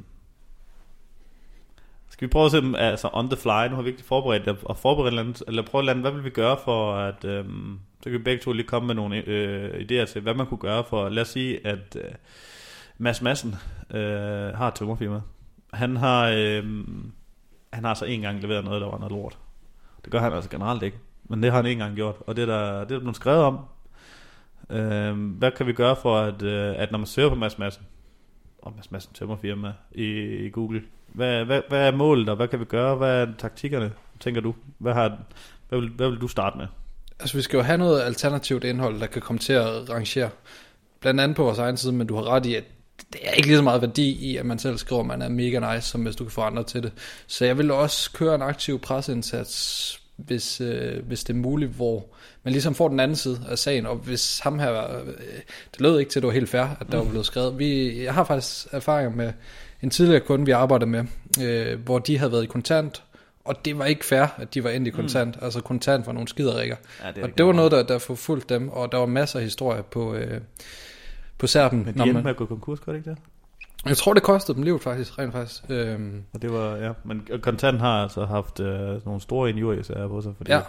skal 2.10 2.28
vi 2.28 2.32
prøve 2.32 2.46
at 2.46 2.52
se 2.52 2.62
dem 2.62 2.76
altså 2.76 3.10
on 3.14 3.30
the 3.30 3.38
fly? 3.38 3.68
Nu 3.70 3.76
har 3.76 3.82
vi 3.82 3.90
ikke 3.90 4.04
forberedt 4.04 4.48
at, 4.48 4.56
og 4.64 4.78
forberedt 4.78 5.14
eller, 5.14 5.44
eller 5.48 5.62
prøve 5.62 5.90
at 5.90 5.98
hvad 5.98 6.12
vil 6.12 6.24
vi 6.24 6.30
gøre 6.30 6.58
for 6.64 6.96
at... 6.96 7.26
Øhm, 7.26 7.80
så 8.04 8.10
kan 8.10 8.20
vi 8.20 8.24
begge 8.24 8.44
to 8.44 8.52
lige 8.52 8.68
komme 8.68 8.88
med 8.88 8.96
nogle 8.96 9.28
øh, 9.28 9.80
idéer 9.80 10.06
til, 10.06 10.22
hvad 10.22 10.34
man 10.34 10.46
kunne 10.46 10.58
gøre 10.58 10.84
for... 10.84 11.10
Lad 11.10 11.22
os 11.22 11.30
sige, 11.30 11.68
at 11.68 11.96
øh, 11.96 12.12
Mads 12.98 13.22
Madsen 13.22 13.56
øh, 13.92 14.54
har 14.56 14.68
et 14.68 14.76
tømmerfirma. 14.76 15.22
Han 15.74 15.98
har, 15.98 16.30
øh, 16.36 16.64
han 17.74 17.84
har 17.84 17.94
så 17.94 18.06
en 18.06 18.22
gang 18.22 18.42
leveret 18.42 18.66
noget, 18.66 18.82
der 18.82 18.88
var 18.88 18.98
noget 18.98 19.12
lort. 19.12 19.38
Det 20.03 20.12
gør 20.12 20.19
han 20.19 20.33
altså 20.33 20.50
generelt 20.50 20.83
ikke. 20.83 20.98
Men 21.24 21.43
det 21.43 21.51
har 21.51 21.57
han 21.57 21.65
ikke 21.65 21.79
engang 21.79 21.95
gjort, 21.95 22.15
og 22.27 22.36
det 22.36 22.41
er 22.41 22.45
der, 22.45 22.72
det 22.72 22.81
er 22.81 22.95
der 22.95 23.00
blevet 23.00 23.15
skrevet 23.15 23.43
om. 23.43 23.60
Øh, 24.69 25.38
hvad 25.38 25.51
kan 25.51 25.67
vi 25.67 25.74
gøre 25.74 25.95
for, 25.95 26.17
at, 26.17 26.41
øh, 26.41 26.75
at 26.77 26.91
når 26.91 26.98
man 26.98 27.07
søger 27.07 27.29
på 27.29 27.36
Mads 27.36 27.57
Madsen, 27.57 27.83
og 28.62 28.74
Mads 28.75 28.91
Madsen 28.91 29.13
tømmerfirma 29.13 29.74
i, 29.91 30.05
i 30.45 30.50
Google, 30.50 30.81
hvad, 31.07 31.45
hvad, 31.45 31.62
hvad 31.69 31.88
er 31.88 31.91
målet, 31.91 32.29
og 32.29 32.36
hvad 32.36 32.48
kan 32.48 32.60
vi 32.60 32.65
gøre? 32.65 32.95
Hvad 32.95 33.22
er 33.22 33.27
taktikkerne, 33.38 33.91
tænker 34.19 34.41
du? 34.41 34.55
Hvad, 34.77 34.93
har, 34.93 35.17
hvad, 35.69 35.79
vil, 35.79 35.89
hvad 35.89 36.10
vil 36.10 36.22
du 36.22 36.27
starte 36.27 36.57
med? 36.57 36.67
Altså 37.19 37.38
vi 37.38 37.41
skal 37.41 37.57
jo 37.57 37.63
have 37.63 37.77
noget 37.77 38.01
alternativt 38.01 38.63
indhold, 38.63 39.00
der 39.00 39.07
kan 39.07 39.22
komme 39.22 39.39
til 39.39 39.53
at 39.53 39.89
rangere. 39.89 40.29
Blandt 41.00 41.22
andet 41.22 41.38
på 41.38 41.43
vores 41.43 41.60
egen 41.60 41.77
side, 41.77 41.93
men 41.93 42.07
du 42.07 42.15
har 42.15 42.29
ret 42.29 42.45
i, 42.45 42.55
at 42.55 42.63
det 43.13 43.22
er 43.24 43.32
ikke 43.32 43.48
lige 43.48 43.58
så 43.58 43.63
meget 43.63 43.82
værdi 43.82 44.12
i, 44.12 44.38
at 44.38 44.46
man 44.46 44.60
selv 44.60 44.77
skriver, 44.77 45.01
at 45.01 45.08
man 45.08 45.22
er 45.22 45.29
mega 45.29 45.74
nice, 45.74 45.88
som 45.88 46.01
hvis 46.01 46.15
du 46.15 46.24
kan 46.24 46.32
få 46.32 46.41
andre 46.41 46.63
til 46.63 46.84
det. 46.84 46.91
Så 47.27 47.46
jeg 47.46 47.57
vil 47.57 47.72
også 47.72 48.11
køre 48.11 48.35
en 48.35 48.42
aktiv 48.42 48.79
pressindsats, 48.79 50.00
hvis, 50.16 50.61
øh, 50.61 51.05
hvis 51.05 51.24
det 51.24 51.33
er 51.33 51.38
muligt, 51.38 51.72
hvor 51.72 52.05
man 52.44 52.51
ligesom 52.51 52.75
får 52.75 52.88
den 52.88 53.00
anden 53.00 53.18
side 53.18 53.40
af 53.50 53.59
sagen, 53.59 53.85
og 53.85 53.96
hvis 53.96 54.40
ham 54.40 54.59
her, 54.59 54.98
øh, 55.00 55.07
det 55.72 55.81
lød 55.81 56.00
ikke 56.00 56.11
til, 56.11 56.20
at 56.20 56.22
det 56.22 56.27
var 56.27 56.33
helt 56.33 56.50
fair, 56.50 56.64
at 56.79 56.88
der 56.92 56.98
var 56.98 57.05
blevet 57.09 57.25
skrevet. 57.25 57.59
Vi, 57.59 58.03
jeg 58.03 58.14
har 58.14 58.24
faktisk 58.24 58.68
erfaring 58.72 59.16
med 59.16 59.33
en 59.83 59.90
tidligere 59.90 60.20
kunde, 60.20 60.46
vi 60.46 60.51
arbejdede 60.51 60.90
med, 60.90 61.03
øh, 61.42 61.79
hvor 61.79 62.00
de 62.00 62.18
havde 62.18 62.31
været 62.31 62.44
i 62.44 62.48
kontant, 62.48 63.03
og 63.46 63.66
det 63.66 63.77
var 63.77 63.85
ikke 63.85 64.05
fair, 64.05 64.25
at 64.38 64.53
de 64.53 64.64
var 64.64 64.70
endt 64.70 64.88
i 64.88 64.92
kontant. 64.92 65.35
Mm. 65.35 65.46
Altså 65.46 65.61
kontant 65.61 66.07
var 66.07 66.14
nogle 66.14 66.27
skiderikker. 66.27 66.75
Ja, 67.03 67.11
det 67.11 67.24
og 67.24 67.38
det 67.38 67.46
var 67.46 67.53
noget, 67.53 67.72
der, 67.72 67.83
der 67.83 67.98
forfulgte 67.98 68.53
dem, 68.53 68.70
og 68.70 68.92
der 68.92 68.98
var 68.98 69.05
masser 69.05 69.40
af 69.40 69.46
historier 69.46 69.81
på, 69.81 70.14
øh, 70.14 70.42
på 71.44 71.48
serben. 71.48 71.79
Men 71.86 71.94
de 71.94 72.00
endte 72.00 72.14
man... 72.14 72.24
med 72.24 72.32
at 72.32 72.38
gå 72.38 72.46
konkurs, 72.46 72.79
gør 72.79 72.92
det 72.92 73.00
ikke 73.00 73.10
det? 73.10 73.18
Jeg 73.86 73.98
tror, 73.98 74.14
det 74.14 74.24
kostede 74.24 74.56
dem 74.56 74.64
livet 74.64 74.82
faktisk, 74.82 75.20
rent 75.20 75.34
faktisk. 75.34 75.64
Øhm. 75.70 76.24
Og 76.34 76.42
det 76.42 76.53
var, 76.53 76.75
ja, 76.75 76.92
men 77.03 77.27
kontant 77.42 77.79
har 77.79 78.03
altså 78.03 78.25
haft 78.25 78.60
øh, 78.60 79.06
nogle 79.06 79.22
store 79.22 79.50
injuriesager 79.50 80.08
på 80.08 80.22
sig, 80.22 80.34
fordi 80.38 80.51
ja. 80.51 80.62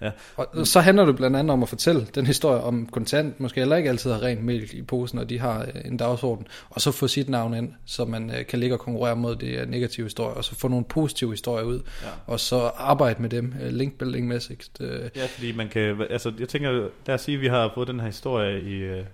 Ja. 0.00 0.10
Og 0.36 0.66
så 0.66 0.80
handler 0.80 1.06
det 1.06 1.16
blandt 1.16 1.36
andet 1.36 1.52
om 1.52 1.62
at 1.62 1.68
fortælle 1.68 2.06
den 2.14 2.26
historie 2.26 2.60
om 2.60 2.86
kontant, 2.86 3.40
måske 3.40 3.60
heller 3.60 3.76
ikke 3.76 3.88
altid 3.88 4.12
har 4.12 4.22
rent 4.22 4.44
mælk 4.44 4.74
i 4.74 4.82
posen, 4.82 5.18
og 5.18 5.30
de 5.30 5.38
har 5.38 5.60
øh, 5.62 5.68
en 5.84 5.96
dagsorden, 5.96 6.46
og 6.70 6.80
så 6.80 6.92
få 6.92 7.08
sit 7.08 7.28
navn 7.28 7.54
ind, 7.54 7.72
så 7.84 8.04
man 8.04 8.30
øh, 8.30 8.46
kan 8.46 8.58
ligge 8.58 8.74
og 8.74 8.80
konkurrere 8.80 9.16
mod 9.16 9.36
de 9.36 9.66
negative 9.68 10.06
historier, 10.06 10.34
og 10.34 10.44
så 10.44 10.54
få 10.54 10.68
nogle 10.68 10.84
positive 10.84 11.30
historier 11.30 11.64
ud, 11.64 11.80
ja. 12.02 12.08
og 12.26 12.40
så 12.40 12.70
arbejde 12.76 13.22
med 13.22 13.30
dem, 13.30 13.54
øh, 13.62 13.68
linkbuilding-mæssigt. 13.68 14.80
Ja, 15.16 15.26
fordi 15.26 15.52
man 15.56 15.68
kan, 15.68 16.02
altså 16.10 16.32
jeg 16.40 16.48
tænker, 16.48 16.88
lad 17.06 17.14
os 17.14 17.20
sige, 17.20 17.34
at 17.34 17.40
vi 17.40 17.48
har 17.48 17.70
fået 17.74 17.88
den 17.88 18.00
her 18.00 18.06
historie 18.06 18.62
i, 18.62 18.80
det 18.80 19.06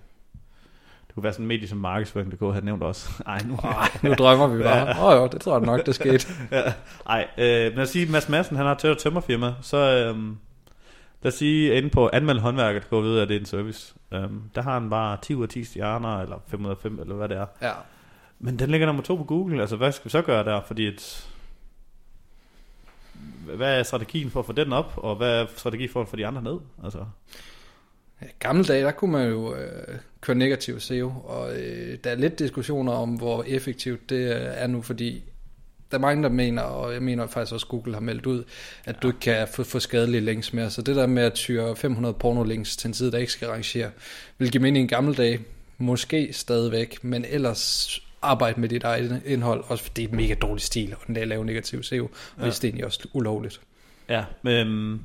kunne 1.15 1.23
være 1.23 1.33
sådan 1.33 1.43
en 1.43 1.47
medie 1.47 1.67
som 1.67 1.77
markedsføring.dk 1.77 2.41
havde 2.41 2.65
nævnt 2.65 2.83
også. 2.83 3.09
Ej, 3.27 3.39
nu, 3.45 3.55
Ej, 3.55 3.89
nu 4.03 4.13
drømmer 4.13 4.47
vi 4.47 4.63
bare. 4.63 4.81
Åh 4.81 4.87
ja. 4.87 5.15
oh, 5.15 5.21
jo, 5.21 5.27
det 5.27 5.41
tror 5.41 5.57
jeg 5.57 5.65
nok, 5.65 5.85
det 5.85 5.95
skete. 5.95 6.27
ja. 6.51 6.73
Ej, 7.09 7.27
øh, 7.37 7.71
men 7.71 7.79
at 7.79 7.89
sige, 7.89 8.11
Mads 8.11 8.29
Madsen, 8.29 8.55
han 8.55 8.65
har 8.65 8.73
tørt 8.73 8.97
tømmerfirma, 8.97 9.53
så, 9.61 9.77
øh, 9.77 10.35
Lad 11.25 11.31
os 11.31 11.37
sige, 11.37 11.77
inde 11.77 11.89
på 11.89 12.09
anmeld 12.13 12.39
håndværket, 12.39 12.89
gå 12.89 13.01
videre, 13.01 13.21
at 13.21 13.29
det 13.29 13.35
er 13.35 13.39
en 13.39 13.45
service. 13.45 13.95
Um, 14.11 14.43
der 14.55 14.61
har 14.61 14.73
han 14.79 14.89
bare 14.89 15.17
10 15.21 15.35
ud 15.35 15.43
af 15.43 15.49
10 15.49 15.63
stjerner, 15.63 16.21
eller 16.21 16.37
5 16.47 16.65
ud 16.65 16.69
af 16.71 16.77
5, 16.77 16.99
eller 16.99 17.15
hvad 17.15 17.29
det 17.29 17.37
er. 17.37 17.45
Ja. 17.61 17.71
Men 18.39 18.59
den 18.59 18.69
ligger 18.69 18.87
nummer 18.87 19.03
to 19.03 19.15
på 19.15 19.23
Google, 19.23 19.61
altså 19.61 19.75
hvad 19.75 19.91
skal 19.91 20.05
vi 20.05 20.09
så 20.09 20.21
gøre 20.21 20.43
der? 20.43 20.61
Fordi 20.61 20.87
et, 20.87 21.29
hvad 23.55 23.79
er 23.79 23.83
strategien 23.83 24.31
for 24.31 24.39
at 24.39 24.45
få 24.45 24.51
den 24.51 24.73
op, 24.73 24.93
og 24.97 25.15
hvad 25.15 25.41
er 25.41 25.45
strategien 25.55 25.89
for 25.89 26.01
at 26.01 26.07
få 26.07 26.15
de 26.15 26.27
andre 26.27 26.41
ned? 26.41 26.57
Altså. 26.83 27.05
Ja, 28.21 28.27
gamle 28.39 28.63
dage, 28.63 28.83
der 28.83 28.91
kunne 28.91 29.11
man 29.11 29.29
jo 29.29 29.55
øh, 29.55 29.95
køre 30.21 30.37
negativ 30.37 30.79
SEO, 30.79 31.11
og 31.25 31.55
øh, 31.59 31.97
der 32.03 32.09
er 32.09 32.15
lidt 32.15 32.39
diskussioner 32.39 32.93
om, 32.93 33.09
hvor 33.09 33.43
effektivt 33.47 34.09
det 34.09 34.35
øh, 34.35 34.41
er 34.41 34.67
nu, 34.67 34.81
fordi 34.81 35.23
der 35.91 35.97
er 35.97 36.01
mange, 36.01 36.23
der 36.23 36.29
mener, 36.29 36.61
og 36.61 36.93
jeg 36.93 37.01
mener 37.01 37.27
faktisk 37.27 37.53
også, 37.53 37.67
Google 37.67 37.93
har 37.93 38.01
meldt 38.01 38.25
ud, 38.25 38.43
at 38.85 38.95
ja. 38.95 38.99
du 39.01 39.07
ikke 39.07 39.19
kan 39.19 39.47
få, 39.47 39.63
få 39.63 39.79
skadelige 39.79 40.21
links 40.21 40.53
mere. 40.53 40.69
Så 40.69 40.81
det 40.81 40.95
der 40.95 41.07
med 41.07 41.23
at 41.23 41.33
tyre 41.33 41.75
500 41.75 42.15
porno-links 42.23 42.77
til 42.77 42.87
en 42.87 42.93
side, 42.93 43.11
der 43.11 43.17
ikke 43.17 43.31
skal 43.31 43.47
rangere, 43.47 43.91
vil 44.37 44.51
give 44.51 44.61
mening 44.63 44.77
i 44.77 44.81
en 44.81 44.87
gammel 44.87 45.17
dag, 45.17 45.39
måske 45.77 46.33
stadigvæk, 46.33 47.03
men 47.03 47.25
ellers 47.29 47.99
arbejde 48.21 48.61
med 48.61 48.69
dit 48.69 48.83
eget 48.83 49.21
indhold, 49.25 49.63
også 49.67 49.83
fordi 49.83 50.01
det 50.01 50.07
er 50.07 50.13
et 50.13 50.15
mega 50.15 50.33
dårlig 50.33 50.61
stil, 50.61 50.95
og 51.01 51.07
den 51.07 51.15
der 51.15 51.25
lave 51.25 51.45
negativ 51.45 51.83
SEO, 51.83 52.03
og 52.03 52.11
ja. 52.39 52.45
det 52.45 52.63
er 52.63 52.63
egentlig 52.63 52.85
også 52.85 53.07
ulovligt. 53.13 53.61
Ja, 54.09 54.23
men 54.41 54.67
øhm, 54.67 54.99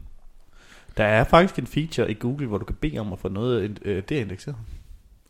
der 0.97 1.05
er 1.05 1.25
faktisk 1.25 1.59
en 1.59 1.67
feature 1.67 2.11
i 2.11 2.15
Google, 2.15 2.47
hvor 2.47 2.59
du 2.59 2.65
kan 2.65 2.77
bede 2.77 2.99
om 2.99 3.13
at 3.13 3.19
få 3.19 3.29
noget 3.29 3.79
øh, 3.83 4.03
det 4.09 4.17
indekseret. 4.17 4.57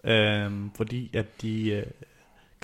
Øhm, 0.04 0.70
fordi 0.76 1.10
at 1.14 1.42
de 1.42 1.70
øh, 1.70 1.82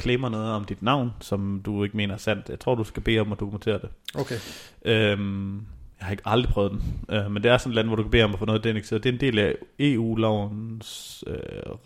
claimer 0.01 0.29
noget 0.29 0.51
om 0.51 0.65
dit 0.65 0.83
navn, 0.83 1.13
som 1.21 1.63
du 1.65 1.85
ikke 1.85 1.97
mener 1.97 2.15
er 2.15 2.19
sandt. 2.19 2.49
Jeg 2.49 2.61
tror, 2.61 2.75
du 2.75 2.85
skal 2.85 3.03
bede 3.03 3.19
om 3.19 3.33
at 3.33 3.41
dokumentere 3.41 3.79
det. 3.79 3.89
Okay. 4.15 4.37
Øhm, 4.85 5.55
jeg 5.99 6.07
har 6.07 6.11
ikke 6.11 6.23
aldrig 6.27 6.53
prøvet 6.53 6.73
den, 6.73 6.83
øh, 7.17 7.31
men 7.31 7.43
det 7.43 7.51
er 7.51 7.59
sådan 7.59 7.71
et 7.71 7.75
land, 7.75 7.87
hvor 7.87 7.97
du 7.97 8.03
kan 8.03 8.11
bede 8.11 8.25
om 8.25 8.33
at 8.33 8.39
få 8.39 8.45
noget 8.45 8.67
indekseret. 8.67 9.05
Det 9.05 9.09
er 9.09 9.13
en 9.13 9.21
del 9.21 9.39
af 9.39 9.55
EU-lovens 9.79 11.25
øh, 11.27 11.37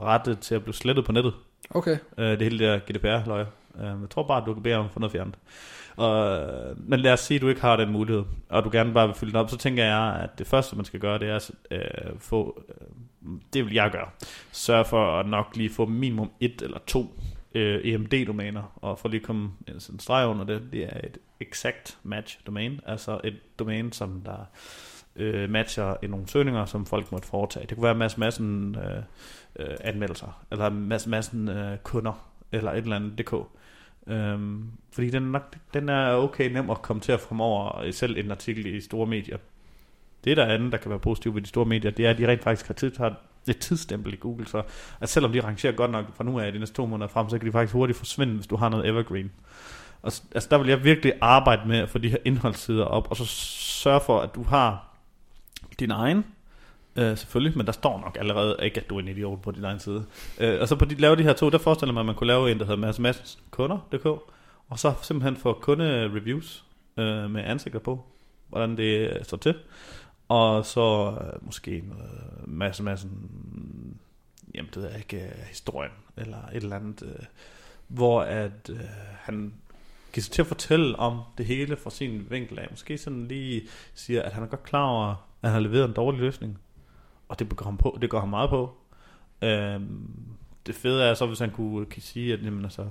rette 0.01 0.35
til 0.35 0.55
at 0.55 0.63
blive 0.63 0.75
slettet 0.75 1.05
på 1.05 1.13
nettet. 1.13 1.35
Okay. 1.71 1.99
Øh, 2.19 2.31
det 2.31 2.43
hele 2.43 2.65
der 2.65 2.79
GDPR-løjer. 2.79 3.47
Øh, 3.79 3.85
jeg 3.85 4.11
tror 4.11 4.23
bare, 4.23 4.41
at 4.41 4.47
du 4.47 4.55
kan 4.55 4.63
bede 4.63 4.75
om 4.75 4.85
at 4.85 4.91
få 4.93 5.01
noget 5.01 5.13
fjernet. 5.13 5.35
Og, 5.97 6.47
men 6.77 7.01
lad 7.01 7.13
os 7.13 7.21
sige, 7.21 7.37
at 7.37 7.43
du 7.43 7.49
ikke 7.49 7.61
har 7.61 7.77
den 7.77 7.93
mulighed, 7.93 8.25
og 8.49 8.65
du 8.65 8.71
gerne 8.73 8.93
bare 8.93 9.07
vil 9.07 9.17
fylde 9.17 9.33
den 9.33 9.41
op, 9.41 9.51
så 9.51 9.57
tænker 9.57 9.85
jeg, 9.85 10.21
at 10.23 10.39
det 10.39 10.47
første, 10.47 10.77
man 10.77 10.85
skal 10.85 11.01
gøre, 11.01 11.19
det 11.19 11.29
er 11.29 11.37
at 11.37 11.51
øh, 11.71 12.19
få, 12.19 12.63
øh, 12.69 13.31
det 13.53 13.65
vil 13.65 13.75
jeg 13.75 13.91
gøre, 13.91 14.09
sørge 14.53 14.85
for 14.85 15.21
at 15.21 15.27
nok 15.27 15.57
lige 15.57 15.71
få 15.71 15.87
minimum 15.87 16.31
et 16.41 16.63
eller 16.63 16.79
to 16.87 17.15
øh, 17.55 17.81
EMD-domæner, 17.85 18.73
og 18.77 18.99
for 18.99 19.09
lige 19.09 19.21
at 19.21 19.27
komme 19.27 19.51
en 19.69 19.99
streg 19.99 20.27
under 20.27 20.45
det, 20.45 20.63
det 20.73 20.85
er 20.85 21.01
et 21.05 21.19
exact 21.41 21.99
match 22.03 22.39
domæne, 22.47 22.81
altså 22.87 23.21
et 23.25 23.59
domæne, 23.59 23.93
som 23.93 24.23
der 24.25 24.47
øh, 25.17 25.51
matcher 25.51 25.97
i 26.03 26.07
nogle 26.07 26.29
søgninger, 26.29 26.65
som 26.65 26.87
folk 26.87 27.13
måtte 27.13 27.29
foretage. 27.29 27.67
Det 27.67 27.77
kunne 27.77 27.85
være 27.85 27.95
masse 27.95 28.21
massen 28.21 28.77
øh, 28.77 29.03
øh, 29.57 29.77
anmeldelser, 29.81 30.45
eller 30.51 30.71
masse 30.71 31.11
massen 31.11 31.49
øh, 31.49 31.79
kunder, 31.79 32.31
eller 32.53 32.73
et 32.73 32.79
eller 32.79 32.97
andet 32.97 33.19
dk. 33.19 33.35
Øhm, 34.07 34.65
fordi 34.93 35.11
den 35.11 35.25
er, 35.25 35.31
nok, 35.31 35.57
den 35.75 35.89
er 35.89 36.15
okay 36.15 36.53
nem 36.53 36.71
at 36.71 36.83
komme 36.83 37.03
til 37.03 37.13
at 37.13 37.21
fremover 37.21 37.79
øh, 37.79 37.93
selv 37.93 38.19
en 38.19 38.31
artikel 38.31 38.67
i 38.67 38.81
store 38.81 39.07
medier. 39.07 39.37
Det 40.25 40.37
der 40.37 40.47
andet, 40.47 40.73
der 40.73 40.79
kan 40.79 40.91
være 40.91 40.99
positivt 40.99 41.35
ved 41.35 41.43
de 41.43 41.49
store 41.49 41.65
medier, 41.65 41.91
det 41.91 42.07
er, 42.07 42.11
at 42.11 42.19
de 42.19 42.29
rent 42.29 42.43
faktisk 42.43 42.67
har, 42.67 42.75
tid, 42.75 42.97
har 42.97 43.15
et 43.49 43.59
tidsstempel 43.59 44.13
i 44.13 44.17
Google, 44.17 44.47
så 44.47 44.63
at 45.01 45.09
selvom 45.09 45.33
de 45.33 45.41
rangerer 45.41 45.73
godt 45.73 45.91
nok 45.91 46.17
fra 46.17 46.25
nu 46.25 46.41
af 46.41 46.53
de 46.53 46.59
næste 46.59 46.75
to 46.75 46.87
måneder 46.87 47.09
frem, 47.09 47.29
så 47.29 47.39
kan 47.39 47.47
de 47.47 47.53
faktisk 47.53 47.75
hurtigt 47.75 47.99
forsvinde, 47.99 48.35
hvis 48.35 48.47
du 48.47 48.57
har 48.57 48.69
noget 48.69 48.89
evergreen. 48.89 49.31
Og, 50.03 50.13
altså 50.35 50.49
der 50.51 50.59
vil 50.59 50.69
jeg 50.69 50.85
virkelig 50.85 51.13
arbejde 51.21 51.69
med 51.69 51.79
at 51.79 51.89
få 51.89 51.99
de 51.99 52.09
her 52.09 52.19
indholdssider 52.25 52.85
op, 52.85 53.11
og 53.11 53.17
så 53.17 53.25
sørge 53.27 54.01
for, 54.01 54.21
at 54.21 54.35
du 54.35 54.43
har 54.43 54.97
din 55.81 55.91
egen 55.91 56.25
Øh, 56.97 57.17
selvfølgelig, 57.17 57.57
men 57.57 57.67
der 57.67 57.73
står 57.73 58.01
nok 58.01 58.17
allerede 58.21 58.57
ikke, 58.63 58.81
at 58.81 58.91
du 58.91 58.97
er 58.97 59.01
en 59.01 59.09
idiot 59.09 59.43
på 59.43 59.51
din 59.51 59.65
egen 59.65 59.79
side. 59.79 60.05
Øh, 60.41 60.61
og 60.61 60.69
så 60.69 60.77
på 60.77 60.85
de, 60.85 60.95
lave 60.95 61.17
de 61.17 61.23
her 61.23 61.33
to, 61.33 61.51
der 61.51 61.59
forestiller 61.59 61.93
man, 61.93 62.01
at 62.01 62.07
man 62.07 62.15
kunne 62.15 62.27
lave 62.27 62.51
en, 62.51 62.59
der 62.59 62.65
hedder 62.65 62.81
Mads 62.81 62.99
Mads 62.99 63.39
Kunder.dk, 63.51 64.07
og 64.69 64.79
så 64.79 64.95
simpelthen 65.03 65.37
få 65.37 65.53
kunde-reviews 65.53 66.65
øh, 66.97 67.31
med 67.31 67.45
ansigter 67.45 67.79
på, 67.79 68.05
hvordan 68.49 68.77
det 68.77 69.11
øh, 69.11 69.25
står 69.25 69.37
til. 69.37 69.55
Og 70.29 70.67
så 70.67 71.19
øh, 71.21 71.47
måske 71.47 71.71
øh, 71.71 71.89
noget 71.89 72.49
masse, 72.49 72.83
masse, 72.83 73.09
jamen 74.55 74.71
det 74.75 74.83
ved 74.83 74.89
jeg 74.89 74.99
ikke, 74.99 75.27
øh, 75.27 75.33
historien, 75.49 75.93
eller 76.17 76.49
et 76.53 76.63
eller 76.63 76.77
andet, 76.77 77.03
øh, 77.03 77.25
hvor 77.89 78.23
at 78.23 78.71
øh, 78.71 78.81
han 79.21 79.55
giver 80.13 80.23
sig 80.23 80.33
til 80.33 80.43
at 80.43 80.47
fortælle 80.49 80.97
om 80.97 81.21
det 81.39 81.47
hele 81.47 81.77
fra 81.77 81.91
sin 81.91 82.27
vinkel 82.31 82.59
af. 82.59 82.67
Måske 82.71 82.99
sådan 82.99 83.27
lige 83.27 83.63
siger, 83.95 84.23
at 84.23 84.33
han 84.33 84.43
er 84.43 84.47
godt 84.47 84.63
klar 84.63 84.85
over, 84.85 85.07
at 85.43 85.51
han 85.51 85.53
har 85.53 85.61
leveret 85.61 85.85
en 85.85 85.95
dårlig 85.95 86.21
løsning, 86.21 86.59
og 87.31 87.39
det 87.39 87.57
går 87.57 87.65
ham, 87.65 87.77
på, 87.77 87.99
det 88.01 88.11
går 88.11 88.21
ham 88.21 88.29
meget 88.29 88.51
på. 88.51 88.73
Øhm, 89.43 90.11
det 90.67 90.75
fede 90.75 91.05
er 91.05 91.15
så, 91.15 91.27
hvis 91.27 91.39
han 91.39 91.51
kunne, 91.51 91.87
kunne 91.87 92.03
sige, 92.03 92.33
at 92.33 92.43
jamen, 92.45 92.65
altså, 92.65 92.87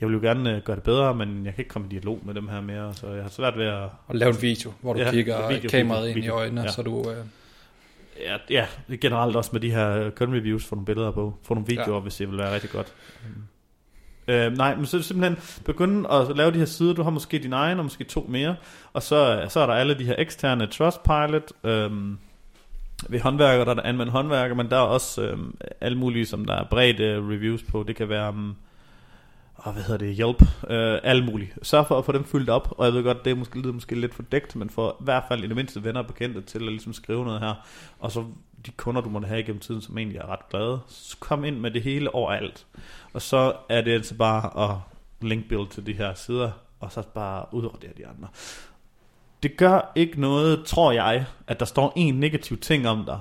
jeg 0.00 0.08
vil 0.08 0.14
jo 0.14 0.20
gerne 0.20 0.56
øh, 0.56 0.62
gøre 0.62 0.76
det 0.76 0.84
bedre, 0.84 1.14
men 1.14 1.44
jeg 1.46 1.54
kan 1.54 1.62
ikke 1.62 1.68
komme 1.68 1.88
i 1.88 1.90
dialog 1.90 2.20
med 2.24 2.34
dem 2.34 2.48
her 2.48 2.60
mere, 2.60 2.94
så 2.94 3.08
jeg 3.08 3.22
har 3.22 3.30
svært 3.30 3.58
ved 3.58 3.66
at... 3.66 3.88
Og 4.06 4.14
lave 4.14 4.30
en 4.30 4.42
video, 4.42 4.72
hvor 4.80 4.92
du 4.92 4.98
Ja, 4.98 5.10
kigger 5.10 5.48
video, 5.48 5.70
kameraet 5.70 6.02
video, 6.02 6.08
ind 6.08 6.18
i 6.18 6.20
video, 6.20 6.34
øjnene, 6.34 6.60
ja. 6.60 6.68
så 6.68 6.82
du... 6.82 7.10
Øh, 7.10 7.16
Ja, 8.20 8.36
ja, 8.50 8.66
er 8.88 8.96
generelt 8.96 9.36
også 9.36 9.50
med 9.52 9.60
de 9.60 9.70
her 9.70 10.10
kun-reviews, 10.10 10.66
få 10.66 10.74
nogle 10.74 10.86
billeder 10.86 11.10
på, 11.10 11.34
få 11.42 11.54
nogle 11.54 11.66
videoer, 11.66 11.88
ja. 11.88 11.94
Ja. 11.94 12.00
hvis 12.00 12.16
det 12.16 12.30
vil 12.30 12.38
være 12.38 12.54
rigtig 12.54 12.70
godt. 12.70 12.92
Øh, 14.28 14.52
nej, 14.56 14.76
men 14.76 14.86
så 14.86 15.02
simpelthen 15.02 15.62
begynde 15.64 16.10
at 16.10 16.36
lave 16.36 16.52
de 16.52 16.58
her 16.58 16.64
sider, 16.64 16.92
du 16.92 17.02
har 17.02 17.10
måske 17.10 17.38
din 17.38 17.52
egen, 17.52 17.78
og 17.78 17.84
måske 17.84 18.04
to 18.04 18.26
mere, 18.28 18.56
og 18.92 19.02
så, 19.02 19.46
så 19.48 19.60
er 19.60 19.66
der 19.66 19.74
alle 19.74 19.98
de 19.98 20.04
her 20.04 20.14
eksterne 20.18 20.66
Trustpilot, 20.66 21.52
øhm, 21.64 22.18
ved 23.08 23.20
håndværker, 23.20 23.64
der 23.64 23.70
er 23.70 23.74
der 23.74 23.82
anvendt 23.82 24.12
håndværker, 24.12 24.54
men 24.54 24.70
der 24.70 24.76
er 24.76 24.80
også 24.80 25.22
øhm, 25.22 25.56
alle 25.80 25.98
mulige, 25.98 26.26
som 26.26 26.44
der 26.44 26.54
er 26.54 26.64
bredt 26.64 27.00
øh, 27.00 27.28
reviews 27.28 27.62
på, 27.62 27.84
det 27.88 27.96
kan 27.96 28.08
være, 28.08 28.28
um, 28.28 28.56
hvad 29.72 29.82
hedder 29.82 30.06
det, 30.06 30.14
hjælp, 30.14 30.42
øh, 30.70 30.98
alle 31.02 31.24
mulige. 31.24 31.52
Sørg 31.62 31.86
for 31.86 31.98
at 31.98 32.04
få 32.04 32.12
dem 32.12 32.24
fyldt 32.24 32.50
op, 32.50 32.74
og 32.78 32.86
jeg 32.86 32.94
ved 32.94 33.02
godt, 33.02 33.24
det 33.24 33.30
er 33.30 33.34
måske, 33.34 33.58
lyder 33.58 33.72
måske 33.72 34.00
lidt 34.00 34.14
fordækt, 34.14 34.56
men 34.56 34.70
for 34.70 34.96
i 35.00 35.04
hvert 35.04 35.24
fald 35.28 35.44
i 35.44 35.46
det 35.46 35.56
mindste 35.56 35.84
venner 35.84 36.00
og 36.00 36.06
bekendte 36.06 36.40
til 36.40 36.58
at 36.58 36.72
ligesom 36.72 36.92
skrive 36.92 37.24
noget 37.24 37.40
her, 37.40 37.54
og 37.98 38.12
så 38.12 38.24
de 38.66 38.70
kunder, 38.70 39.00
du 39.00 39.08
måtte 39.08 39.28
have 39.28 39.40
igennem 39.40 39.60
tiden, 39.60 39.80
som 39.80 39.98
egentlig 39.98 40.18
er 40.18 40.26
ret 40.26 40.48
glade, 40.50 40.80
så 40.86 41.16
kom 41.20 41.44
ind 41.44 41.60
med 41.60 41.70
det 41.70 41.82
hele 41.82 42.14
overalt. 42.14 42.66
Og 43.12 43.22
så 43.22 43.52
er 43.68 43.80
det 43.80 43.92
altså 43.92 44.14
bare 44.14 44.70
at 44.70 44.76
linkbuild 45.20 45.68
til 45.68 45.86
de 45.86 45.92
her 45.92 46.14
sider, 46.14 46.50
og 46.80 46.92
så 46.92 47.02
bare 47.14 47.44
udradere 47.52 47.92
de 47.96 48.06
andre. 48.06 48.28
Det 49.42 49.56
gør 49.56 49.92
ikke 49.94 50.20
noget, 50.20 50.64
tror 50.64 50.92
jeg, 50.92 51.26
at 51.46 51.60
der 51.60 51.66
står 51.66 51.92
en 51.96 52.14
negativ 52.14 52.58
ting 52.58 52.88
om 52.88 53.04
dig 53.04 53.20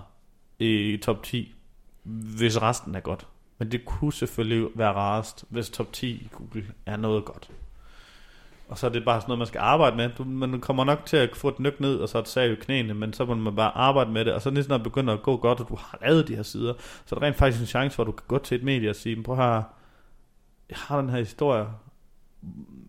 i 0.60 0.97
top 1.03 1.23
10, 1.23 1.56
hvis 2.03 2.62
resten 2.62 2.95
er 2.95 2.99
godt. 2.99 3.27
Men 3.58 3.71
det 3.71 3.86
kunne 3.86 4.13
selvfølgelig 4.13 4.69
være 4.75 4.93
rarest, 4.93 5.45
hvis 5.49 5.69
top 5.69 5.93
10 5.93 6.08
i 6.08 6.30
Google 6.32 6.65
er 6.86 6.97
noget 6.97 7.25
godt. 7.25 7.49
Og 8.69 8.77
så 8.77 8.86
er 8.88 8.91
det 8.91 9.06
bare 9.06 9.21
sådan 9.21 9.30
noget, 9.30 9.39
man 9.39 9.47
skal 9.47 9.60
arbejde 9.60 9.95
med. 9.95 10.10
Du, 10.17 10.23
man 10.23 10.62
kommer 10.62 10.84
nok 10.84 11.06
til 11.06 11.17
at 11.17 11.36
få 11.36 11.47
et 11.47 11.60
nyk 11.60 11.80
ned, 11.80 11.95
og 11.95 12.10
så 12.10 12.19
et 12.19 12.27
sag 12.27 12.51
i 12.51 12.56
knæene, 12.56 12.93
men 12.93 13.13
så 13.13 13.25
må 13.25 13.36
man 13.36 13.56
bare 13.56 13.71
arbejde 13.77 14.12
med 14.12 14.25
det. 14.25 14.34
Og 14.34 14.41
så 14.41 14.49
lige 14.49 14.67
når 14.67 14.77
det 14.77 14.84
begynder 14.84 15.13
at 15.13 15.23
gå 15.23 15.38
godt, 15.38 15.60
og 15.60 15.69
du 15.69 15.75
har 15.75 15.97
lavet 16.01 16.27
de 16.27 16.36
her 16.36 16.43
sider, 16.43 16.73
så 17.06 17.15
er 17.15 17.19
der 17.19 17.27
rent 17.27 17.38
faktisk 17.38 17.62
en 17.62 17.67
chance 17.67 17.95
for, 17.95 18.03
at 18.03 18.08
du 18.08 18.12
kan 18.12 18.25
gå 18.27 18.38
til 18.38 18.58
et 18.58 18.63
medie 18.63 18.89
og 18.89 18.95
sige, 18.95 19.23
prøv 19.23 19.36
her, 19.36 19.63
jeg 20.69 20.77
har 20.77 21.01
den 21.01 21.10
her 21.10 21.17
historie, 21.17 21.67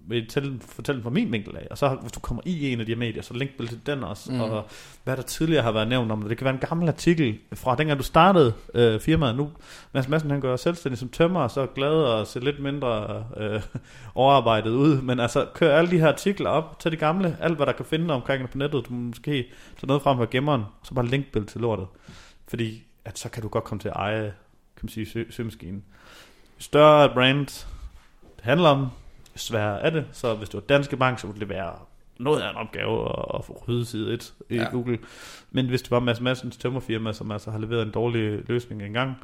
vil 0.08 0.26
tælle, 0.26 0.60
fortælle 0.60 1.02
fra 1.02 1.10
min 1.10 1.32
vinkel 1.32 1.56
af, 1.56 1.66
og 1.70 1.78
så 1.78 1.88
hvis 1.88 2.12
du 2.12 2.20
kommer 2.20 2.42
i 2.46 2.72
en 2.72 2.80
af 2.80 2.86
de 2.86 2.92
her 2.92 2.98
medier, 2.98 3.22
så 3.22 3.34
link 3.34 3.50
til 3.58 3.80
den 3.86 4.04
også, 4.04 4.32
mm. 4.32 4.40
Og 4.40 4.68
hvad 5.04 5.16
der 5.16 5.22
tidligere 5.22 5.62
har 5.62 5.72
været 5.72 5.88
nævnt 5.88 6.12
om 6.12 6.20
det. 6.20 6.30
Det 6.30 6.38
kan 6.38 6.44
være 6.44 6.54
en 6.54 6.60
gammel 6.60 6.88
artikel 6.88 7.38
fra 7.52 7.76
dengang 7.76 7.98
du 7.98 8.04
startede 8.04 8.52
øh, 8.74 9.00
firmaet. 9.00 9.36
Nu, 9.36 9.50
Mads 9.92 10.08
Madsen 10.08 10.30
han 10.30 10.40
gør 10.40 10.56
selvstændig 10.56 10.98
som 10.98 11.08
tømmer, 11.08 11.40
og 11.40 11.50
så 11.50 11.66
glad 11.66 11.90
og 11.90 12.26
ser 12.26 12.40
lidt 12.40 12.60
mindre 12.60 13.24
øh, 13.36 13.62
overarbejdet 14.14 14.70
ud, 14.70 15.00
men 15.00 15.20
altså 15.20 15.46
kør 15.54 15.76
alle 15.78 15.90
de 15.90 15.98
her 15.98 16.08
artikler 16.08 16.50
op, 16.50 16.80
tag 16.80 16.92
de 16.92 16.96
gamle, 16.96 17.36
alt 17.40 17.56
hvad 17.56 17.66
der 17.66 17.72
kan 17.72 17.84
finde 17.84 18.14
omkring 18.14 18.42
det 18.42 18.50
på 18.50 18.58
nettet, 18.58 18.86
du 18.88 18.92
må 18.92 18.98
måske 18.98 19.32
tage 19.76 19.86
noget 19.86 20.02
frem 20.02 20.18
fra 20.18 20.26
gemmeren, 20.30 20.62
så 20.82 20.94
bare 20.94 21.06
linkbild 21.06 21.44
til 21.46 21.60
lortet. 21.60 21.86
Fordi 22.48 22.82
at 23.04 23.18
så 23.18 23.28
kan 23.28 23.42
du 23.42 23.48
godt 23.48 23.64
komme 23.64 23.80
til 23.80 23.88
at 23.88 23.96
eje, 23.96 24.22
kan 24.76 24.82
man 24.82 24.88
sige, 24.88 25.06
sø- 25.06 25.30
søgemaskinen. 25.30 25.84
Større 26.58 27.08
brand 27.14 27.46
det 28.36 28.44
handler 28.44 28.68
om, 28.68 28.88
sværere 29.40 29.80
er 29.80 29.90
det. 29.90 30.06
Så 30.12 30.34
hvis 30.34 30.48
du 30.48 30.56
er 30.56 30.60
Danske 30.60 30.96
Bank, 30.96 31.18
så 31.18 31.26
ville 31.26 31.40
det 31.40 31.48
være 31.48 31.72
noget 32.18 32.40
af 32.40 32.50
en 32.50 32.56
opgave 32.56 33.08
at, 33.08 33.24
at 33.34 33.44
få 33.44 33.64
ryddet 33.68 33.86
side 33.86 34.12
1 34.12 34.34
i 34.50 34.56
ja. 34.56 34.70
Google. 34.70 34.98
Men 35.50 35.66
hvis 35.66 35.82
det 35.82 35.90
var 35.90 36.00
Mads 36.00 36.20
Madsens 36.20 36.56
tømmerfirma, 36.56 37.12
som 37.12 37.30
altså 37.30 37.50
har 37.50 37.58
leveret 37.58 37.82
en 37.82 37.90
dårlig 37.90 38.48
løsning 38.48 38.82
engang, 38.82 39.16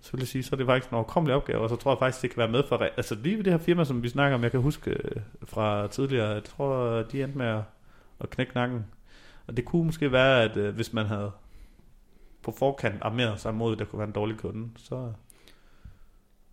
så 0.00 0.12
vil 0.12 0.20
jeg 0.20 0.28
sige, 0.28 0.42
så 0.42 0.54
er 0.54 0.56
det 0.56 0.66
faktisk 0.66 0.90
en 0.90 0.94
overkommelig 0.94 1.36
opgave, 1.36 1.58
og 1.58 1.68
så 1.68 1.76
tror 1.76 1.90
jeg 1.92 1.98
faktisk, 1.98 2.22
det 2.22 2.30
kan 2.30 2.38
være 2.38 2.48
med 2.48 2.62
for... 2.68 2.76
Altså 2.96 3.14
lige 3.14 3.36
ved 3.36 3.44
det 3.44 3.52
her 3.52 3.58
firma, 3.58 3.84
som 3.84 4.02
vi 4.02 4.08
snakker 4.08 4.34
om, 4.34 4.42
jeg 4.42 4.50
kan 4.50 4.60
huske 4.60 4.90
øh, 4.90 5.22
fra 5.44 5.86
tidligere, 5.86 6.28
jeg 6.28 6.44
tror, 6.44 7.02
de 7.02 7.22
endte 7.22 7.38
med 7.38 7.46
at, 7.46 7.62
at 8.20 8.30
knække 8.30 8.54
nakken. 8.54 8.86
Og 9.46 9.56
det 9.56 9.64
kunne 9.64 9.84
måske 9.84 10.12
være, 10.12 10.42
at 10.42 10.56
øh, 10.56 10.74
hvis 10.74 10.92
man 10.92 11.06
havde 11.06 11.30
på 12.42 12.54
forkant 12.58 13.02
armeret 13.02 13.40
sig 13.40 13.54
mod, 13.54 13.72
at 13.72 13.78
der 13.78 13.84
kunne 13.84 13.98
være 13.98 14.08
en 14.08 14.14
dårlig 14.14 14.36
kunde, 14.38 14.68
så... 14.76 15.12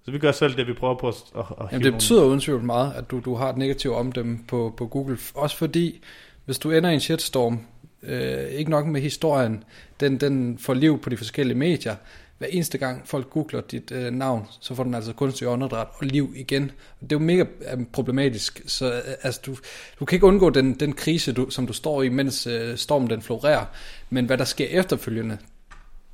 Så 0.09 0.13
vi 0.13 0.19
gør 0.19 0.31
selv 0.31 0.57
det, 0.57 0.67
vi 0.67 0.73
prøver 0.73 0.95
på 0.95 1.07
at, 1.07 1.15
at, 1.37 1.45
Jamen, 1.71 1.83
det 1.83 1.93
betyder 1.93 2.23
uden 2.23 2.39
tvivl 2.39 2.63
meget, 2.63 2.93
at 2.93 3.11
du, 3.11 3.19
du 3.25 3.35
har 3.35 3.49
et 3.49 3.57
negativt 3.57 3.93
omdømme 3.93 4.39
på, 4.47 4.73
på 4.77 4.87
Google. 4.87 5.17
Også 5.35 5.57
fordi, 5.57 6.03
hvis 6.45 6.59
du 6.59 6.71
ender 6.71 6.89
i 6.89 6.93
en 6.93 6.99
shitstorm, 6.99 7.59
øh, 8.03 8.43
ikke 8.43 8.71
nok 8.71 8.85
med 8.85 9.01
historien, 9.01 9.63
den, 9.99 10.17
den 10.17 10.57
får 10.57 10.73
liv 10.73 11.01
på 11.01 11.09
de 11.09 11.17
forskellige 11.17 11.57
medier. 11.57 11.95
Hver 12.37 12.47
eneste 12.47 12.77
gang 12.77 13.01
folk 13.05 13.29
googler 13.29 13.61
dit 13.61 13.91
øh, 13.91 14.11
navn, 14.11 14.47
så 14.59 14.75
får 14.75 14.83
den 14.83 14.93
altså 14.93 15.13
kunstig 15.13 15.47
åndedræt 15.47 15.87
og 15.93 16.05
liv 16.05 16.33
igen. 16.35 16.63
Det 17.01 17.11
er 17.11 17.15
jo 17.15 17.19
mega 17.19 17.43
øh, 17.73 17.85
problematisk, 17.93 18.61
så 18.67 18.93
øh, 18.93 19.01
altså, 19.23 19.41
du, 19.45 19.55
du 19.99 20.05
kan 20.05 20.15
ikke 20.15 20.25
undgå 20.25 20.49
den, 20.49 20.73
den 20.73 20.93
krise, 20.93 21.31
du, 21.33 21.49
som 21.49 21.67
du 21.67 21.73
står 21.73 22.03
i, 22.03 22.09
mens 22.09 22.47
øh, 22.47 22.77
stormen 22.77 23.09
den 23.09 23.21
florerer. 23.21 23.65
Men 24.09 24.25
hvad 24.25 24.37
der 24.37 24.45
sker 24.45 24.67
efterfølgende, 24.67 25.37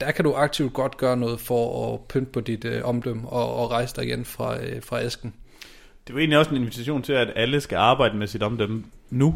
der 0.01 0.11
kan 0.11 0.25
du 0.25 0.33
aktivt 0.33 0.73
godt 0.73 0.97
gøre 0.97 1.17
noget 1.17 1.39
for 1.39 1.93
at 1.93 1.99
pynte 1.99 2.31
på 2.31 2.39
dit 2.39 2.65
øh, 2.65 2.85
omdømme 2.85 3.29
og, 3.29 3.55
og 3.55 3.71
rejse 3.71 3.95
dig 3.95 4.05
igen 4.05 4.25
fra, 4.25 4.63
øh, 4.63 4.83
fra 4.83 5.03
æsken. 5.03 5.33
Det 6.03 6.09
er 6.09 6.13
jo 6.13 6.19
egentlig 6.19 6.39
også 6.39 6.51
en 6.51 6.57
invitation 6.57 7.01
til, 7.01 7.13
at 7.13 7.33
alle 7.35 7.61
skal 7.61 7.75
arbejde 7.75 8.17
med 8.17 8.27
sit 8.27 8.43
omdømme 8.43 8.83
nu, 9.09 9.35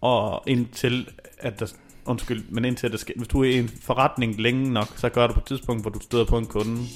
og 0.00 0.42
indtil 0.46 1.08
at 1.38 1.60
der, 1.60 1.66
undskyld, 2.04 2.44
men 2.48 2.64
indtil 2.64 2.86
at 2.86 2.92
der 2.92 2.98
skal, 2.98 3.14
hvis 3.16 3.28
du 3.28 3.42
er 3.42 3.48
i 3.48 3.58
en 3.58 3.68
forretning 3.68 4.40
længe 4.40 4.70
nok, 4.72 4.88
så 4.96 5.08
gør 5.08 5.26
det 5.26 5.34
på 5.34 5.40
et 5.40 5.46
tidspunkt, 5.46 5.82
hvor 5.82 5.90
du 5.90 6.00
støder 6.00 6.24
på 6.24 6.38
en 6.38 6.46
kunde, 6.46 6.86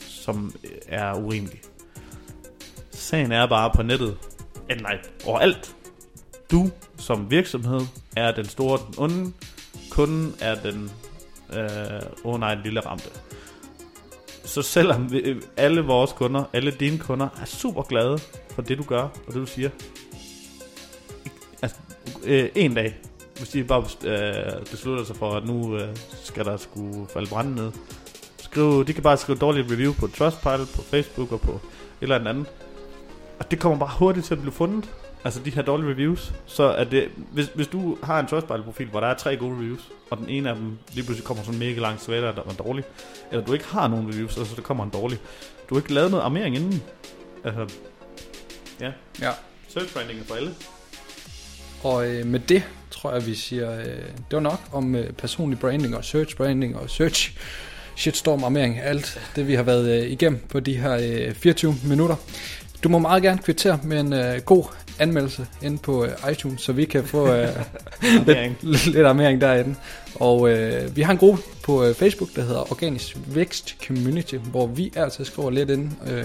som 0.00 0.54
øh, 0.64 0.70
er 0.88 1.14
urimelig. 1.14 1.60
Sagen 2.90 3.32
er 3.32 3.46
bare 3.46 3.70
på 3.74 3.82
nettet, 3.82 4.16
eller 4.68 4.82
nej, 4.82 4.98
overalt. 5.26 5.76
Du 6.50 6.70
som 6.98 7.30
virksomhed 7.30 7.80
er 8.16 8.32
den 8.32 8.44
store, 8.44 8.78
den 8.86 8.94
onde, 8.98 9.32
kunden 9.90 10.34
er 10.40 10.54
den, 10.54 10.90
øh, 11.58 12.00
oh 12.24 12.40
nej, 12.40 12.52
en 12.52 12.60
lille 12.64 12.80
ramte. 12.80 13.10
Så 14.44 14.62
selvom 14.62 15.12
vi, 15.12 15.36
alle 15.56 15.80
vores 15.80 16.12
kunder, 16.12 16.44
alle 16.52 16.70
dine 16.70 16.98
kunder, 16.98 17.28
er 17.40 17.44
super 17.44 17.82
glade 17.82 18.18
for 18.50 18.62
det, 18.62 18.78
du 18.78 18.82
gør, 18.82 19.02
og 19.02 19.26
det, 19.26 19.34
du 19.34 19.46
siger. 19.46 19.70
Altså, 21.62 21.76
øh, 22.24 22.48
en 22.54 22.74
dag, 22.74 22.98
hvis 23.36 23.48
de 23.48 23.64
bare 23.64 23.84
øh, 24.04 24.66
beslutter 24.70 25.04
sig 25.04 25.16
for, 25.16 25.30
at 25.32 25.46
nu 25.46 25.76
øh, 25.76 25.96
skal 26.24 26.44
der 26.44 26.56
skulle 26.56 27.06
falde 27.12 27.30
branden 27.30 27.54
ned. 27.54 27.72
skrive, 28.38 28.84
de 28.84 28.92
kan 28.92 29.02
bare 29.02 29.16
skrive 29.16 29.38
dårlige 29.38 29.64
review 29.72 29.92
på 29.92 30.06
Trustpilot, 30.06 30.68
på 30.76 30.82
Facebook 30.82 31.32
og 31.32 31.40
på 31.40 31.52
et 31.52 31.60
eller 32.00 32.28
andet. 32.28 32.46
Og 33.38 33.50
det 33.50 33.60
kommer 33.60 33.78
bare 33.78 33.90
hurtigt 33.98 34.26
til 34.26 34.34
at 34.34 34.40
blive 34.40 34.52
fundet. 34.52 34.90
Altså 35.24 35.40
de 35.44 35.50
her 35.50 35.62
dårlige 35.62 35.90
reviews. 35.90 36.32
Så 36.46 36.62
er 36.62 36.84
det, 36.84 37.08
hvis, 37.32 37.50
hvis 37.54 37.66
du 37.66 37.98
har 38.02 38.20
en 38.20 38.26
Trustpilot-profil, 38.26 38.86
hvor 38.86 39.00
der 39.00 39.06
er 39.06 39.14
tre 39.14 39.36
gode 39.36 39.56
reviews, 39.56 39.80
og 40.10 40.18
den 40.18 40.28
ene 40.28 40.50
af 40.50 40.56
dem 40.56 40.78
lige 40.92 41.04
pludselig 41.04 41.26
kommer 41.26 41.42
sådan 41.42 41.58
mega 41.58 41.80
langt 41.80 42.02
svætter, 42.02 42.32
der 42.32 42.42
er 42.42 42.52
dårlig, 42.52 42.84
eller 43.30 43.44
du 43.44 43.52
ikke 43.52 43.64
har 43.64 43.88
nogen 43.88 44.08
reviews, 44.08 44.36
og 44.36 44.46
så 44.46 44.56
der 44.56 44.62
kommer 44.62 44.84
en 44.84 44.90
dårlig. 44.90 45.18
Du 45.68 45.74
har 45.74 45.80
ikke 45.80 45.94
lavet 45.94 46.10
noget 46.10 46.24
armering 46.24 46.56
inden. 46.56 46.82
Altså, 47.44 47.76
ja. 48.80 48.92
Ja. 49.20 49.30
Search 49.68 49.94
branding 49.94 50.20
er 50.20 50.24
for 50.24 50.34
alle. 50.34 50.54
Og 51.82 52.08
øh, 52.08 52.26
med 52.26 52.40
det 52.40 52.62
tror 52.90 53.12
jeg, 53.12 53.26
vi 53.26 53.34
siger, 53.34 53.78
øh, 53.78 53.86
det 53.86 54.32
var 54.32 54.40
nok 54.40 54.60
om 54.72 54.94
øh, 54.94 55.12
personlig 55.12 55.58
branding 55.58 55.96
og 55.96 56.04
search 56.04 56.36
branding 56.36 56.76
og 56.76 56.90
search 56.90 57.38
shitstorm 57.96 58.44
armering, 58.44 58.80
alt 58.80 59.20
det 59.36 59.48
vi 59.48 59.54
har 59.54 59.62
været 59.62 60.02
øh, 60.02 60.10
igennem 60.10 60.40
på 60.48 60.60
de 60.60 60.76
her 60.76 61.26
øh, 61.28 61.34
24 61.34 61.74
minutter. 61.84 62.16
Du 62.84 62.88
må 62.88 62.98
meget 62.98 63.22
gerne 63.22 63.38
kvittere 63.38 63.80
med 63.82 64.00
en 64.00 64.12
øh, 64.12 64.40
god 64.40 64.64
anmeldelse 65.00 65.46
inde 65.62 65.78
på 65.78 66.04
øh, 66.04 66.32
iTunes, 66.32 66.62
så 66.62 66.72
vi 66.72 66.84
kan 66.84 67.04
få 67.04 67.32
øh, 67.32 67.48
lidt, 68.62 68.86
lidt 68.86 69.06
armering 69.06 69.40
derinde. 69.40 69.74
Og 70.14 70.50
øh, 70.50 70.96
vi 70.96 71.02
har 71.02 71.12
en 71.12 71.18
gruppe 71.18 71.42
på 71.62 71.84
øh, 71.84 71.94
Facebook, 71.94 72.28
der 72.36 72.42
hedder 72.42 72.72
Organisk 72.72 73.16
Vækst 73.26 73.76
Community, 73.86 74.34
hvor 74.34 74.66
vi 74.66 74.92
altid 74.96 75.24
skriver 75.24 75.50
lidt 75.50 75.70
ind. 75.70 75.90
Øh, 76.06 76.24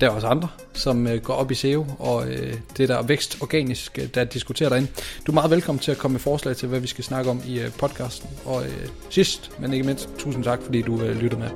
der 0.00 0.06
er 0.06 0.10
også 0.10 0.26
andre, 0.26 0.48
som 0.72 1.06
øh, 1.06 1.22
går 1.22 1.34
op 1.34 1.50
i 1.50 1.54
SEO, 1.54 1.86
og 1.98 2.28
øh, 2.28 2.54
det 2.76 2.88
der 2.88 3.02
vækst 3.02 3.38
organisk, 3.40 3.98
øh, 3.98 4.08
der 4.14 4.24
diskuterer 4.24 4.68
derinde. 4.68 4.88
Du 5.26 5.32
er 5.32 5.34
meget 5.34 5.50
velkommen 5.50 5.80
til 5.80 5.90
at 5.90 5.98
komme 5.98 6.12
med 6.12 6.20
forslag 6.20 6.56
til, 6.56 6.68
hvad 6.68 6.80
vi 6.80 6.86
skal 6.86 7.04
snakke 7.04 7.30
om 7.30 7.42
i 7.46 7.60
øh, 7.60 7.72
podcasten. 7.78 8.30
Og 8.44 8.64
øh, 8.64 8.88
sidst, 9.10 9.50
men 9.60 9.72
ikke 9.72 9.86
mindst, 9.86 10.08
tusind 10.18 10.44
tak, 10.44 10.62
fordi 10.62 10.82
du 10.82 11.02
øh, 11.02 11.20
lyttede 11.20 11.40
med. 11.40 11.50